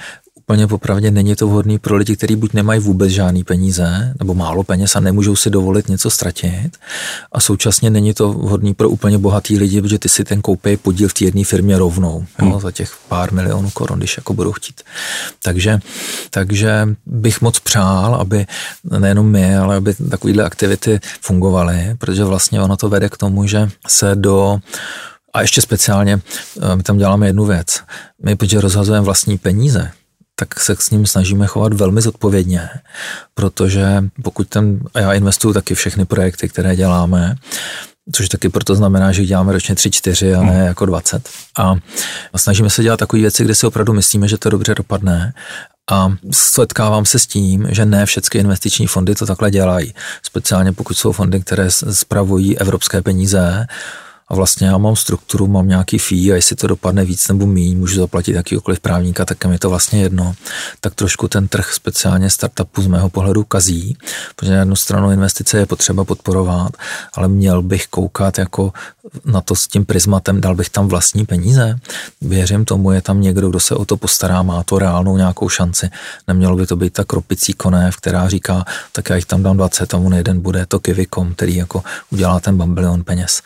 úplně 0.47 0.67
popravdě 0.67 1.11
není 1.11 1.37
to 1.37 1.47
vhodný 1.47 1.79
pro 1.79 1.97
lidi, 1.97 2.17
kteří 2.17 2.37
buď 2.37 2.53
nemají 2.53 2.81
vůbec 2.81 3.11
žádný 3.11 3.45
peníze, 3.45 4.15
nebo 4.19 4.35
málo 4.35 4.63
peněz 4.63 4.97
a 4.97 5.01
nemůžou 5.01 5.37
si 5.37 5.51
dovolit 5.51 5.89
něco 5.89 6.11
ztratit. 6.11 6.79
A 7.33 7.41
současně 7.41 7.91
není 7.91 8.15
to 8.15 8.33
vhodný 8.33 8.75
pro 8.75 8.89
úplně 8.89 9.19
bohatý 9.19 9.59
lidi, 9.59 9.83
protože 9.83 9.99
ty 9.99 10.09
si 10.09 10.25
ten 10.25 10.43
koupí 10.43 10.77
podíl 10.77 11.09
v 11.09 11.15
té 11.15 11.25
jedné 11.25 11.45
firmě 11.45 11.79
rovnou, 11.79 12.25
hmm. 12.37 12.51
jo, 12.51 12.61
za 12.61 12.71
těch 12.71 12.95
pár 13.09 13.33
milionů 13.33 13.71
korun, 13.71 13.99
když 13.99 14.17
jako 14.17 14.35
budou 14.35 14.53
chtít. 14.53 14.81
Takže, 15.43 15.79
takže 16.31 16.89
bych 17.07 17.41
moc 17.41 17.59
přál, 17.59 18.15
aby 18.15 18.47
nejenom 18.99 19.27
my, 19.27 19.57
ale 19.57 19.77
aby 19.77 19.95
takovéhle 20.11 20.45
aktivity 20.45 21.01
fungovaly, 21.21 21.95
protože 21.99 22.25
vlastně 22.25 22.63
ono 22.63 22.77
to 22.77 22.89
vede 22.89 23.09
k 23.09 23.17
tomu, 23.17 23.47
že 23.47 23.69
se 23.87 24.15
do 24.15 24.59
a 25.37 25.41
ještě 25.41 25.63
speciálně, 25.63 26.21
eh, 26.63 26.77
my 26.77 26.83
tam 26.83 26.99
děláme 26.99 27.27
jednu 27.27 27.45
věc. 27.45 27.81
My, 28.25 28.37
protože 28.37 28.61
rozhazujeme 28.61 29.05
vlastní 29.05 29.39
peníze, 29.39 29.91
tak 30.37 30.61
se 30.61 30.77
s 30.79 30.91
ním 30.91 31.07
snažíme 31.07 31.47
chovat 31.47 31.73
velmi 31.73 32.01
zodpovědně, 32.01 32.69
protože 33.35 34.05
pokud 34.23 34.49
ten, 34.49 34.81
a 34.95 35.01
já 35.01 35.13
investuju 35.13 35.55
taky 35.55 35.75
všechny 35.75 36.05
projekty, 36.05 36.49
které 36.49 36.77
děláme, 36.77 37.37
což 38.13 38.29
taky 38.29 38.49
proto 38.49 38.75
znamená, 38.75 39.13
že 39.13 39.25
děláme 39.25 39.53
ročně 39.53 39.75
3-4 39.75 40.39
a 40.39 40.43
ne 40.43 40.53
hmm. 40.53 40.67
jako 40.67 40.87
20. 40.87 41.29
A 41.59 41.75
snažíme 42.37 42.71
se 42.71 42.83
dělat 42.83 42.97
takové 42.97 43.21
věci, 43.21 43.45
kde 43.45 43.55
si 43.55 43.67
opravdu 43.67 43.93
myslíme, 43.93 44.29
že 44.29 44.39
to 44.39 44.51
dobře 44.51 44.75
dopadne 44.75 45.35
a 45.91 46.13
setkávám 46.33 47.05
se 47.05 47.19
s 47.19 47.27
tím, 47.27 47.67
že 47.71 47.85
ne 47.85 48.07
všechny 48.07 48.41
investiční 48.41 48.87
fondy 48.87 49.15
to 49.15 49.27
takhle 49.27 49.51
dělají. 49.51 49.95
Speciálně 50.23 50.73
pokud 50.73 50.95
jsou 50.95 51.13
fondy, 51.13 51.41
které 51.41 51.71
spravují 51.71 52.59
evropské 52.59 53.03
peníze, 53.03 53.67
a 54.29 54.35
vlastně 54.35 54.67
já 54.67 54.79
mám 54.79 54.97
strukturu, 54.97 55.47
mám 55.47 55.69
nějaký 55.69 55.99
fee 55.99 56.33
a 56.33 56.35
jestli 56.35 56.57
to 56.57 56.67
dopadne 56.67 57.05
víc 57.05 57.29
nebo 57.29 57.47
míň, 57.47 57.79
můžu 57.79 58.01
zaplatit 58.01 58.33
jakýkoliv 58.33 58.81
právníka, 58.81 59.25
tak 59.25 59.45
je 59.45 59.51
mi 59.51 59.59
to 59.59 59.71
vlastně 59.71 60.03
jedno. 60.03 60.35
Tak 60.81 60.95
trošku 60.95 61.29
ten 61.29 61.49
trh 61.49 61.73
speciálně 61.73 62.31
startupu 62.31 62.83
z 62.83 62.87
mého 62.87 63.09
pohledu 63.09 63.45
kazí, 63.45 63.97
protože 64.37 64.53
na 64.53 64.59
jednu 64.59 64.77
stranu 64.77 65.11
investice 65.11 65.59
je 65.59 65.67
potřeba 65.67 66.05
podporovat, 66.05 66.73
ale 67.15 67.29
měl 67.29 67.63
bych 67.63 67.87
koukat 67.87 68.39
jako 68.39 68.73
na 69.25 69.41
to 69.41 69.55
s 69.55 69.69
tím 69.69 69.85
prismatem, 69.85 70.41
dal 70.41 70.55
bych 70.55 70.71
tam 70.71 70.89
vlastní 70.89 71.27
peníze. 71.27 71.79
Věřím 72.21 72.65
tomu, 72.65 72.93
je 72.93 73.03
tam 73.03 73.21
někdo, 73.21 73.51
kdo 73.51 73.61
se 73.61 73.75
o 73.75 73.85
to 73.85 73.97
postará, 73.97 74.43
má 74.43 74.63
to 74.63 74.79
reálnou 74.79 75.17
nějakou 75.17 75.49
šanci. 75.49 75.91
Nemělo 76.29 76.57
by 76.57 76.67
to 76.67 76.77
být 76.77 76.93
ta 76.93 77.05
kropicí 77.05 77.53
konév, 77.53 77.97
která 77.97 78.29
říká, 78.29 78.65
tak 78.93 79.11
já 79.11 79.17
jich 79.17 79.25
tam 79.25 79.43
dám 79.43 79.57
20 79.57 79.95
a 79.95 79.97
on 79.97 80.15
jeden 80.15 80.41
bude 80.41 80.67
to 80.67 80.81
Kivikom, 80.81 81.35
který 81.35 81.57
jako 81.57 81.83
udělá 82.11 82.41
ten 82.41 82.57
bambilion 82.57 83.05
peněz 83.05 83.43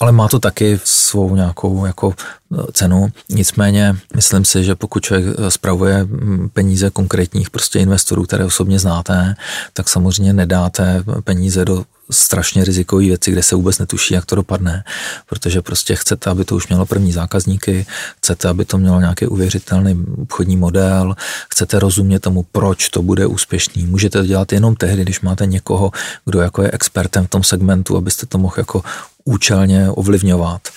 ale 0.00 0.12
má 0.12 0.28
to 0.28 0.38
taky 0.38 0.80
svou 0.84 1.36
nějakou 1.36 1.86
jako 1.86 2.14
e, 2.14 2.72
cenu. 2.72 3.08
Nicméně 3.28 3.96
myslím 4.16 4.44
si, 4.44 4.64
že 4.64 4.74
pokud 4.74 5.04
člověk 5.04 5.36
e, 5.38 5.50
spravuje 5.50 6.06
peníze 6.52 6.90
konkrétních 6.90 7.50
prostě 7.50 7.78
investorů, 7.78 8.22
které 8.22 8.44
osobně 8.44 8.78
znáte, 8.78 9.36
tak 9.72 9.88
samozřejmě 9.88 10.32
nedáte 10.32 11.04
peníze 11.24 11.64
do 11.64 11.84
strašně 12.10 12.64
rizikové 12.64 13.04
věci, 13.04 13.32
kde 13.32 13.42
se 13.42 13.56
vůbec 13.56 13.78
netuší, 13.78 14.14
jak 14.14 14.26
to 14.26 14.36
dopadne, 14.36 14.84
protože 15.26 15.62
prostě 15.62 15.96
chcete, 15.96 16.30
aby 16.30 16.44
to 16.44 16.56
už 16.56 16.68
mělo 16.68 16.86
první 16.86 17.12
zákazníky, 17.12 17.86
chcete, 18.18 18.48
aby 18.48 18.64
to 18.64 18.78
mělo 18.78 19.00
nějaký 19.00 19.26
uvěřitelný 19.26 20.04
obchodní 20.22 20.56
model, 20.56 21.14
chcete 21.50 21.78
rozumět 21.78 22.18
tomu, 22.18 22.46
proč 22.52 22.88
to 22.88 23.02
bude 23.02 23.26
úspěšný. 23.26 23.86
Můžete 23.86 24.18
to 24.18 24.26
dělat 24.26 24.52
jenom 24.52 24.76
tehdy, 24.76 25.02
když 25.02 25.20
máte 25.20 25.46
někoho, 25.46 25.90
kdo 26.24 26.40
jako 26.40 26.62
je 26.62 26.70
expertem 26.70 27.26
v 27.26 27.30
tom 27.30 27.42
segmentu, 27.42 27.96
abyste 27.96 28.26
to 28.26 28.38
mohl 28.38 28.54
jako 28.58 28.82
účelně 29.24 29.90
ovlivňovat. 29.90 30.68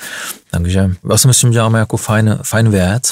Takže 0.52 0.92
já 1.10 1.18
si 1.18 1.28
myslím, 1.28 1.50
že 1.50 1.54
děláme 1.54 1.80
jako 1.80 1.98
fajn, 1.98 2.40
fajn 2.44 2.70
věc, 2.70 3.12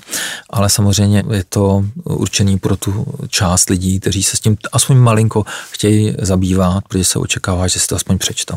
ale 0.49 0.69
samozřejmě 0.69 1.23
je 1.31 1.43
to 1.49 1.85
určený 2.03 2.59
pro 2.59 2.75
tu 2.75 3.05
část 3.29 3.69
lidí, 3.69 3.99
kteří 3.99 4.23
se 4.23 4.37
s 4.37 4.39
tím 4.39 4.57
aspoň 4.71 4.97
malinko 4.97 5.43
chtějí 5.71 6.15
zabývat, 6.19 6.83
protože 6.87 7.03
se 7.03 7.19
očekává, 7.19 7.67
že 7.67 7.79
si 7.79 7.87
to 7.87 7.95
aspoň 7.95 8.17
přečtou. 8.17 8.55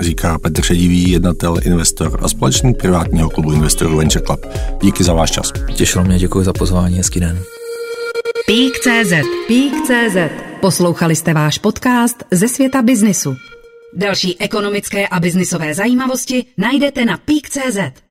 Říká 0.00 0.38
Petr 0.38 0.62
Šedivý, 0.62 1.10
jednatel, 1.10 1.56
investor 1.62 2.18
a 2.22 2.28
společník 2.28 2.78
privátního 2.78 3.30
klubu 3.30 3.52
investorů 3.52 3.96
Venture 3.96 4.24
Club. 4.24 4.46
Díky 4.82 5.04
za 5.04 5.14
váš 5.14 5.30
čas. 5.30 5.52
Těšilo 5.74 6.04
mě, 6.04 6.18
děkuji 6.18 6.44
za 6.44 6.52
pozvání, 6.52 6.96
hezký 6.96 7.20
den. 7.20 7.42
Pík.cz 8.46 9.12
Pík.cz 9.48 10.16
Poslouchali 10.60 11.16
jste 11.16 11.34
váš 11.34 11.58
podcast 11.58 12.24
ze 12.30 12.48
světa 12.48 12.82
biznisu. 12.82 13.36
Další 13.96 14.40
ekonomické 14.40 15.08
a 15.08 15.20
biznisové 15.20 15.74
zajímavosti 15.74 16.44
najdete 16.56 17.04
na 17.04 17.16
Pík.cz. 17.16 18.02